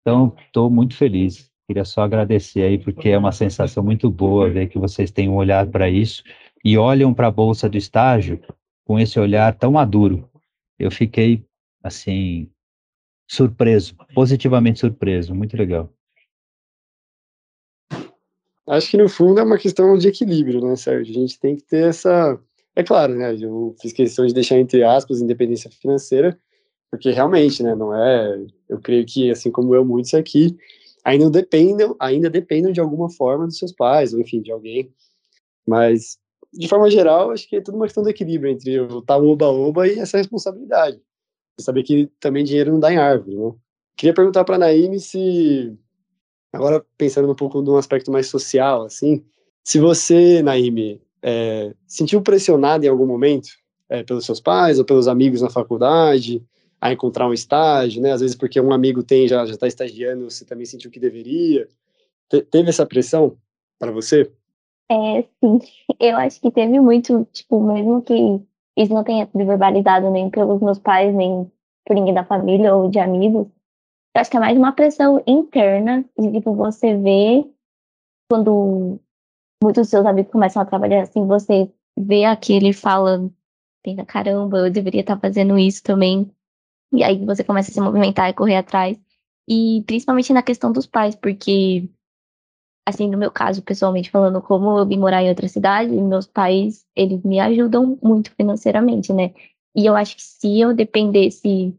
[0.00, 1.51] Então, estou muito feliz.
[1.66, 5.36] Queria só agradecer aí, porque é uma sensação muito boa ver que vocês têm um
[5.36, 6.22] olhar para isso
[6.64, 8.40] e olham para a bolsa do estágio
[8.84, 10.28] com esse olhar tão maduro.
[10.78, 11.44] Eu fiquei,
[11.82, 12.50] assim,
[13.30, 15.92] surpreso, positivamente surpreso, muito legal.
[18.66, 21.12] Acho que no fundo é uma questão de equilíbrio, né, Sérgio?
[21.12, 22.38] A gente tem que ter essa.
[22.74, 23.36] É claro, né?
[23.38, 26.38] Eu fiz questão de deixar entre aspas independência financeira,
[26.90, 27.74] porque realmente, né?
[27.74, 28.44] Não é.
[28.68, 30.56] Eu creio que, assim como eu, muitos aqui
[31.04, 34.92] ainda dependem, ainda dependem de alguma forma dos seus pais, ou enfim, de alguém.
[35.66, 36.18] Mas,
[36.52, 39.88] de forma geral, acho que é tudo uma questão de equilíbrio entre o tal oba-oba
[39.88, 41.00] e essa responsabilidade
[41.60, 43.52] saber que também dinheiro não dá em árvore, né?
[43.96, 45.76] Queria perguntar para a Naime se,
[46.52, 49.24] agora pensando um pouco de um aspecto mais social, assim,
[49.62, 53.50] se você, Naime, é, sentiu pressionado em algum momento
[53.88, 56.44] é, pelos seus pais ou pelos amigos na faculdade
[56.82, 58.10] a encontrar um estágio, né?
[58.10, 61.68] Às vezes porque um amigo tem já já está estagiando, você também sentiu que deveria.
[62.28, 63.36] Te, teve essa pressão
[63.78, 64.28] para você?
[64.90, 65.60] É, sim.
[66.00, 68.14] Eu acho que teve muito, tipo, mesmo que
[68.76, 71.48] isso não tenha sido verbalizado nem pelos meus pais, nem
[71.86, 73.46] por ninguém da família ou de amigos.
[74.14, 77.46] Eu acho que é mais uma pressão interna de tipo você vê
[78.28, 78.98] quando
[79.62, 83.30] muitos dos seus amigos começam a trabalhar assim, você vê aquele fala,
[83.84, 86.28] pensa, caramba, eu deveria estar fazendo isso também.
[86.92, 88.98] E aí você começa a se movimentar e correr atrás.
[89.48, 91.88] E principalmente na questão dos pais, porque
[92.86, 96.84] assim, no meu caso, pessoalmente falando, como eu vim morar em outra cidade, meus pais,
[96.96, 99.32] eles me ajudam muito financeiramente, né?
[99.74, 101.74] E eu acho que se eu dependesse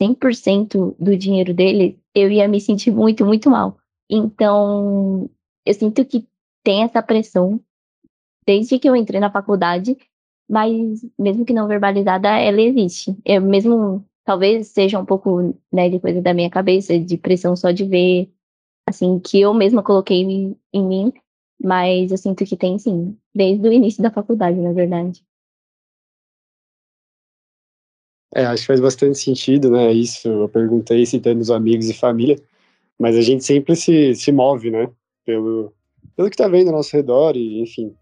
[0.00, 3.76] 100% do dinheiro deles, eu ia me sentir muito, muito mal.
[4.08, 5.28] Então,
[5.66, 6.26] eu sinto que
[6.62, 7.60] tem essa pressão
[8.46, 9.96] desde que eu entrei na faculdade,
[10.48, 13.16] mas mesmo que não verbalizada, ela existe.
[13.24, 17.70] Eu mesmo, talvez seja um pouco, né, de coisa da minha cabeça, de pressão só
[17.70, 18.30] de ver
[18.88, 20.20] assim, que eu mesma coloquei
[20.72, 21.12] em mim,
[21.62, 25.24] mas eu sinto que tem sim, desde o início da faculdade, na verdade.
[28.34, 29.92] É, acho que faz bastante sentido, né?
[29.92, 32.36] Isso, eu perguntei citando os amigos e família,
[32.98, 34.90] mas a gente sempre se, se move, né?
[35.24, 35.72] Pelo,
[36.16, 37.94] pelo que tá vendo ao nosso redor e, enfim,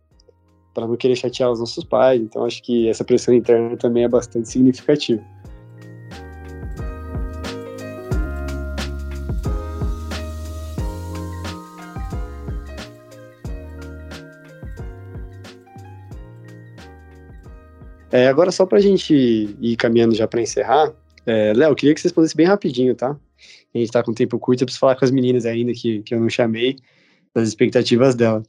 [0.73, 2.21] para não querer chatear os nossos pais.
[2.21, 5.23] Então, acho que essa pressão interna também é bastante significativa.
[18.13, 20.93] É, agora, só para a gente ir caminhando já para encerrar,
[21.25, 23.19] é, Léo, queria que você respondesse bem rapidinho, tá?
[23.75, 26.15] A gente está com tempo curto, eu preciso falar com as meninas ainda que, que
[26.15, 26.77] eu não chamei,
[27.35, 28.43] das expectativas dela.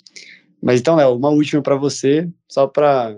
[0.61, 3.17] Mas então, Léo, uma última para você, só para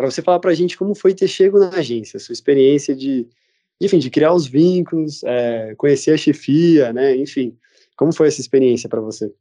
[0.00, 3.28] você falar para a gente como foi ter chego na agência, sua experiência de,
[3.80, 7.16] enfim, de criar os vínculos, é, conhecer a chefia, né?
[7.16, 7.56] Enfim,
[7.96, 9.32] como foi essa experiência para você?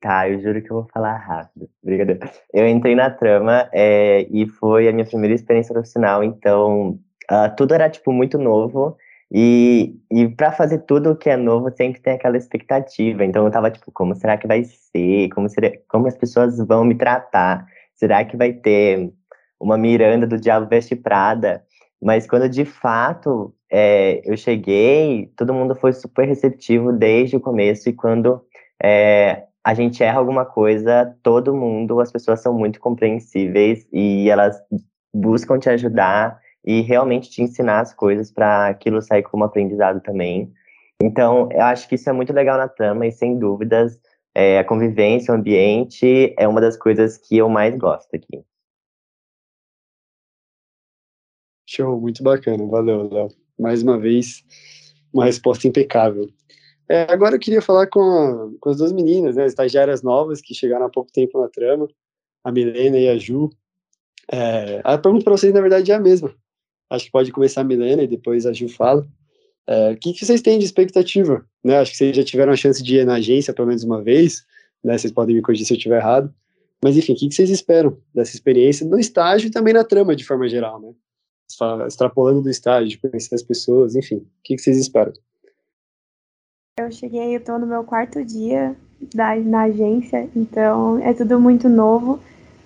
[0.00, 1.68] Tá, eu juro que eu vou falar rápido.
[1.82, 2.30] Brincadeira.
[2.52, 6.98] Eu entrei na trama é, e foi a minha primeira experiência profissional, então
[7.30, 8.96] uh, tudo era, tipo, muito novo.
[9.32, 13.24] E, e para fazer tudo que é novo, sempre tem aquela expectativa.
[13.24, 15.28] Então eu tava, tipo, como será que vai ser?
[15.30, 17.66] Como, será, como as pessoas vão me tratar?
[17.94, 19.12] Será que vai ter
[19.58, 21.64] uma Miranda do Diabo Veste Prada?
[22.00, 27.88] Mas quando de fato é, eu cheguei, todo mundo foi super receptivo desde o começo.
[27.88, 28.42] E quando
[28.82, 34.56] é, a gente erra alguma coisa, todo mundo, as pessoas são muito compreensíveis e elas
[35.12, 40.52] buscam te ajudar e realmente te ensinar as coisas para aquilo sair como aprendizado também.
[41.02, 44.00] Então, eu acho que isso é muito legal na trama e, sem dúvidas,
[44.32, 48.44] é, a convivência, o ambiente é uma das coisas que eu mais gosto aqui.
[51.68, 52.64] Show, muito bacana.
[52.68, 53.28] Valeu, Léo.
[53.58, 54.44] Mais uma vez,
[55.12, 56.28] uma resposta impecável.
[56.88, 60.54] É, agora eu queria falar com, a, com as duas meninas, né, estagiárias novas que
[60.54, 61.88] chegaram há pouco tempo na trama,
[62.44, 63.50] a Milena e a Ju.
[64.30, 66.32] É, a pergunta para vocês, na verdade, é a mesma.
[66.88, 69.06] Acho que pode começar a Milena e depois a Ju fala.
[69.66, 71.44] É, o que, que, vocês têm de expectativa?
[71.64, 71.76] Né?
[71.78, 74.44] Acho que vocês já tiveram a chance de ir na agência pelo menos uma vez,
[74.82, 74.96] né?
[74.96, 76.32] vocês podem me corrigir se eu estiver errado.
[76.82, 80.14] Mas, enfim, o que, que vocês esperam dessa experiência no estágio e também na trama,
[80.14, 80.92] de forma geral, né?
[81.86, 84.16] Extrapolando do estágio, conhecer as pessoas, enfim.
[84.16, 85.12] O que, que vocês esperam?
[86.78, 88.76] Eu cheguei, eu tô no meu quarto dia
[89.14, 92.20] da, na agência, então é tudo muito novo,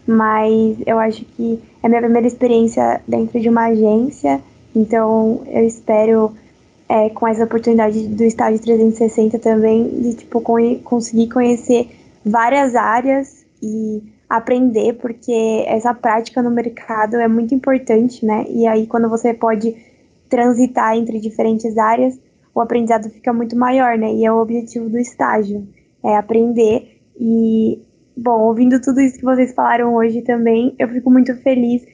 [0.04, 4.42] mas eu acho que é minha primeira experiência dentro de uma agência,
[4.74, 6.34] então eu espero,
[6.88, 10.42] é, com essa oportunidade do estágio 360 também, de tipo,
[10.82, 11.88] conseguir conhecer
[12.26, 18.44] várias áreas e aprender, porque essa prática no mercado é muito importante, né?
[18.48, 19.76] E aí, quando você pode
[20.28, 22.18] transitar entre diferentes áreas,
[22.54, 24.12] o aprendizado fica muito maior, né?
[24.12, 25.66] E é o objetivo do estágio,
[26.04, 27.00] é aprender.
[27.18, 27.80] E,
[28.16, 31.84] bom, ouvindo tudo isso que vocês falaram hoje também, eu fico muito feliz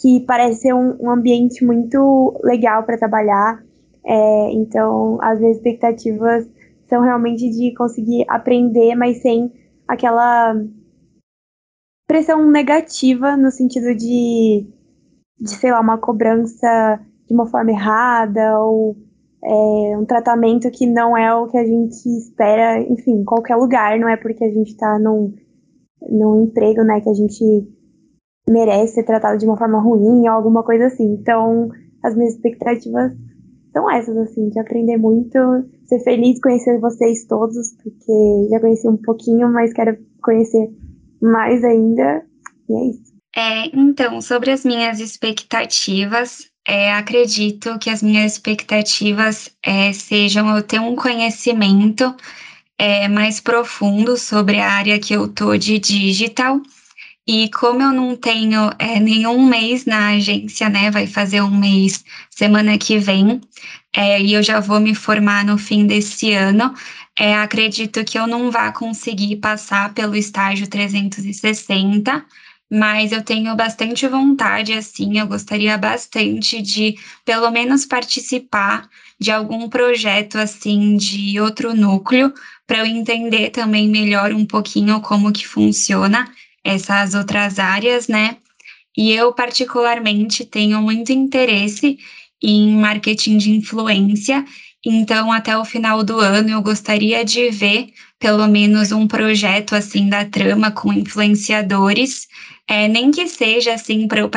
[0.00, 3.62] que parece ser um, um ambiente muito legal para trabalhar.
[4.04, 6.48] É, então, as minhas expectativas
[6.88, 9.52] são realmente de conseguir aprender, mas sem
[9.86, 10.54] aquela
[12.06, 14.66] pressão negativa no sentido de,
[15.38, 18.96] de sei lá, uma cobrança de uma forma errada ou
[19.44, 23.98] é, um tratamento que não é o que a gente espera, enfim, em qualquer lugar,
[23.98, 25.34] não é porque a gente está num,
[26.00, 27.44] num emprego, né, que a gente
[28.48, 31.14] merece ser tratado de uma forma ruim ou alguma coisa assim.
[31.14, 31.68] Então,
[32.04, 33.12] as minhas expectativas
[33.72, 35.38] são essas, assim, de aprender muito,
[35.86, 40.68] ser feliz conhecer vocês todos, porque já conheci um pouquinho, mas quero conhecer
[41.20, 42.24] mais ainda,
[42.68, 43.12] e é isso.
[43.34, 50.62] É, então, sobre as minhas expectativas, é, acredito que as minhas expectativas é, sejam eu
[50.62, 52.14] ter um conhecimento
[52.78, 56.60] é, mais profundo sobre a área que eu tô de digital.
[57.26, 60.90] E como eu não tenho é, nenhum mês na agência, né?
[60.90, 63.40] Vai fazer um mês semana que vem,
[63.94, 66.74] é, e eu já vou me formar no fim desse ano.
[67.18, 72.24] É, acredito que eu não vá conseguir passar pelo estágio 360
[72.74, 78.88] mas eu tenho bastante vontade, assim, eu gostaria bastante de, pelo menos, participar
[79.20, 82.32] de algum projeto, assim, de outro núcleo,
[82.66, 86.32] para eu entender também melhor um pouquinho como que funciona
[86.64, 88.38] essas outras áreas, né?
[88.96, 91.98] E eu, particularmente, tenho muito interesse
[92.42, 94.46] em marketing de influência,
[94.84, 100.08] então, até o final do ano, eu gostaria de ver pelo menos um projeto assim
[100.08, 102.26] da trama com influenciadores
[102.72, 104.30] é, nem que seja assim para eu,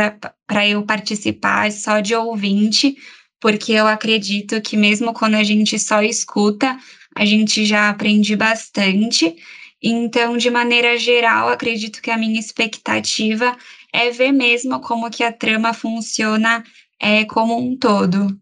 [0.69, 2.97] eu participar só de ouvinte,
[3.39, 6.77] porque eu acredito que mesmo quando a gente só escuta,
[7.15, 9.37] a gente já aprende bastante.
[9.81, 13.55] Então, de maneira geral, acredito que a minha expectativa
[13.93, 16.61] é ver mesmo como que a trama funciona
[16.99, 18.37] é, como um todo.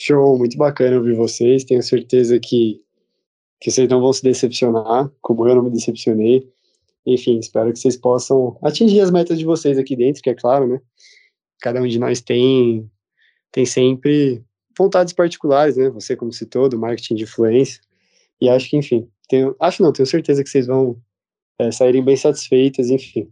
[0.00, 1.64] Show, muito bacana ouvir vocês.
[1.64, 2.80] Tenho certeza que,
[3.60, 6.53] que vocês não vão se decepcionar, como eu não me decepcionei.
[7.06, 10.66] Enfim, espero que vocês possam atingir as metas de vocês aqui dentro, que é claro,
[10.66, 10.80] né?
[11.60, 12.90] Cada um de nós tem,
[13.52, 14.42] tem sempre
[14.76, 15.90] vontades particulares, né?
[15.90, 17.80] Você, como citou, do marketing de influência.
[18.40, 20.96] E acho que, enfim, tenho, acho não, tenho certeza que vocês vão
[21.58, 23.30] é, saírem bem satisfeitas, enfim.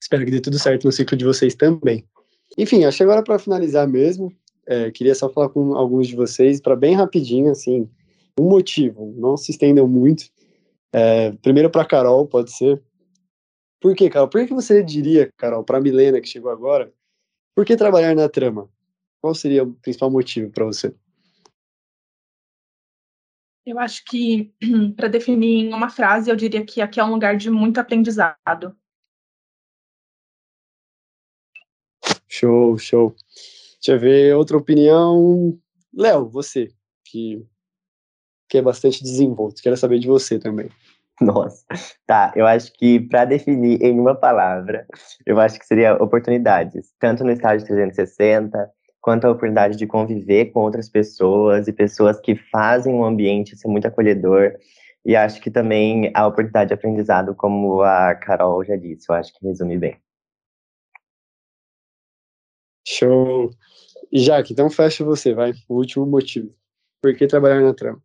[0.00, 2.04] Espero que dê tudo certo no ciclo de vocês também.
[2.56, 4.32] Enfim, acho que agora para finalizar mesmo,
[4.66, 7.88] é, queria só falar com alguns de vocês, para bem rapidinho, assim,
[8.38, 10.26] um motivo, não se estendam muito.
[10.92, 12.80] É, primeiro para Carol, pode ser.
[13.80, 14.28] Por que, Carol?
[14.28, 16.92] Por que você diria, Carol, para Milena que chegou agora,
[17.54, 18.68] por que trabalhar na trama?
[19.20, 20.94] Qual seria o principal motivo para você?
[23.64, 24.52] Eu acho que,
[24.96, 28.76] para definir em uma frase, eu diria que aqui é um lugar de muito aprendizado.
[32.26, 33.14] Show, show.
[33.74, 35.58] Deixa eu ver outra opinião.
[35.92, 36.68] Léo, você,
[37.04, 37.46] que,
[38.48, 40.70] que é bastante desenvolto, quero saber de você também.
[41.20, 41.64] Nossa,
[42.06, 42.32] tá.
[42.36, 44.86] Eu acho que para definir em uma palavra,
[45.26, 50.60] eu acho que seria oportunidades, tanto no estágio 360, quanto a oportunidade de conviver com
[50.60, 54.54] outras pessoas e pessoas que fazem o um ambiente ser muito acolhedor.
[55.04, 59.32] E acho que também a oportunidade de aprendizado, como a Carol já disse, eu acho
[59.32, 59.96] que resume bem.
[62.86, 63.50] Show.
[64.12, 65.52] Jaque, então fecha você, vai.
[65.68, 66.54] O último motivo.
[67.02, 68.02] Por que trabalhar na trama?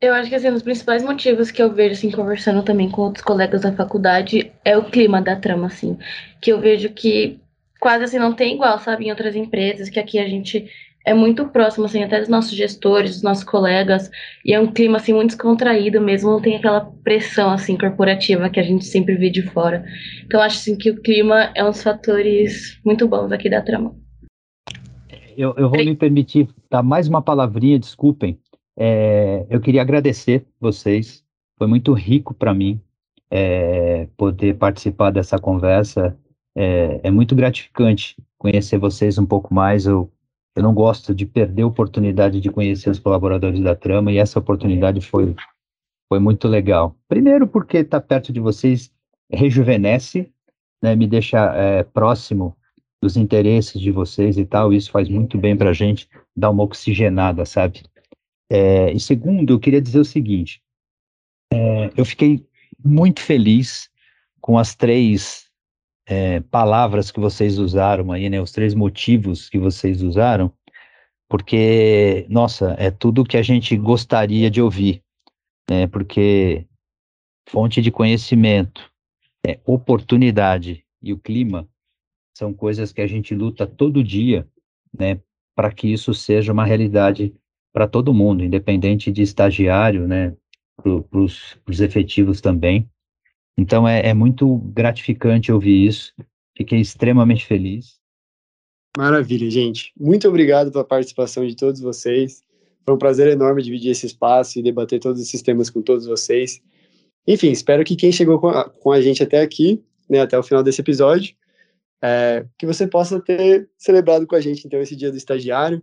[0.00, 3.00] Eu acho que assim, um dos principais motivos que eu vejo assim conversando também com
[3.00, 5.98] outros colegas da faculdade é o clima da trama assim,
[6.40, 7.40] que eu vejo que
[7.80, 10.68] quase assim não tem igual, sabe, em outras empresas, que aqui a gente
[11.06, 14.10] é muito próximo assim até dos nossos gestores, dos nossos colegas,
[14.44, 18.60] e é um clima assim muito descontraído mesmo, não tem aquela pressão assim corporativa que
[18.60, 19.82] a gente sempre vê de fora.
[20.26, 23.96] Então acho assim que o clima é um dos fatores muito bons aqui da trama.
[25.36, 28.38] Eu, eu vou me permitir dar mais uma palavrinha, desculpem.
[28.78, 31.24] É, eu queria agradecer vocês,
[31.58, 32.80] foi muito rico para mim
[33.30, 36.16] é, poder participar dessa conversa.
[36.54, 39.86] É, é, muito gratificante conhecer vocês um pouco mais.
[39.86, 40.10] Eu,
[40.54, 44.38] eu não gosto de perder a oportunidade de conhecer os colaboradores da Trama e essa
[44.38, 45.34] oportunidade foi,
[46.08, 46.94] foi muito legal.
[47.08, 48.90] Primeiro, porque estar tá perto de vocês
[49.30, 50.32] rejuvenesce,
[50.82, 52.56] né, me deixa é, próximo
[53.02, 54.72] dos interesses de vocês e tal.
[54.72, 57.82] Isso faz muito bem para a gente, dar uma oxigenada, sabe?
[58.50, 60.62] É, e segundo, eu queria dizer o seguinte:
[61.52, 62.46] é, eu fiquei
[62.84, 63.90] muito feliz
[64.40, 65.50] com as três
[66.06, 68.40] é, palavras que vocês usaram aí, né?
[68.40, 70.52] Os três motivos que vocês usaram,
[71.28, 75.02] porque, nossa, é tudo que a gente gostaria de ouvir,
[75.68, 75.86] né?
[75.88, 76.66] Porque
[77.48, 78.90] fonte de conhecimento,
[79.44, 81.68] é, oportunidade e o clima
[82.36, 84.46] são coisas que a gente luta todo dia,
[84.96, 85.20] né?
[85.54, 87.34] Para que isso seja uma realidade
[87.76, 90.34] para todo mundo, independente de estagiário, né,
[90.78, 92.88] para os efetivos também.
[93.54, 96.14] Então é, é muito gratificante ouvir isso,
[96.56, 98.00] fiquei extremamente feliz.
[98.96, 99.92] Maravilha, gente.
[99.94, 102.42] Muito obrigado pela participação de todos vocês.
[102.82, 106.62] Foi um prazer enorme dividir esse espaço e debater todos esses temas com todos vocês.
[107.28, 110.42] Enfim, espero que quem chegou com a, com a gente até aqui, né, até o
[110.42, 111.36] final desse episódio,
[112.02, 115.82] é, que você possa ter celebrado com a gente então esse dia do estagiário.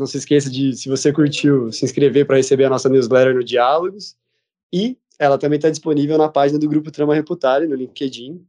[0.00, 3.44] Não se esqueça de, se você curtiu, se inscrever para receber a nossa newsletter no
[3.44, 4.16] Diálogos.
[4.72, 8.42] E ela também está disponível na página do Grupo Trama Reputare, no LinkedIn.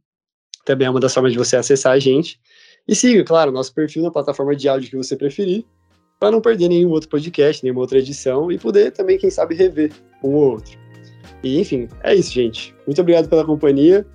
[0.64, 2.40] Também é uma das formas de você acessar a gente.
[2.88, 5.66] E siga, claro, nosso perfil na plataforma de áudio que você preferir,
[6.18, 9.92] para não perder nenhum outro podcast, nenhuma outra edição e poder também, quem sabe, rever
[10.24, 10.78] um ou outro.
[11.44, 12.74] E, enfim, é isso, gente.
[12.86, 14.06] Muito obrigado pela companhia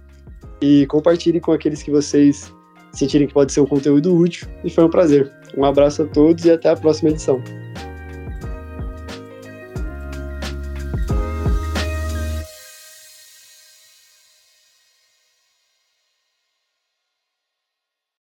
[0.60, 2.52] e compartilhe com aqueles que vocês
[2.98, 4.48] sentirem que pode ser um conteúdo útil.
[4.64, 5.32] E foi um prazer.
[5.56, 7.42] Um abraço a todos e até a próxima edição.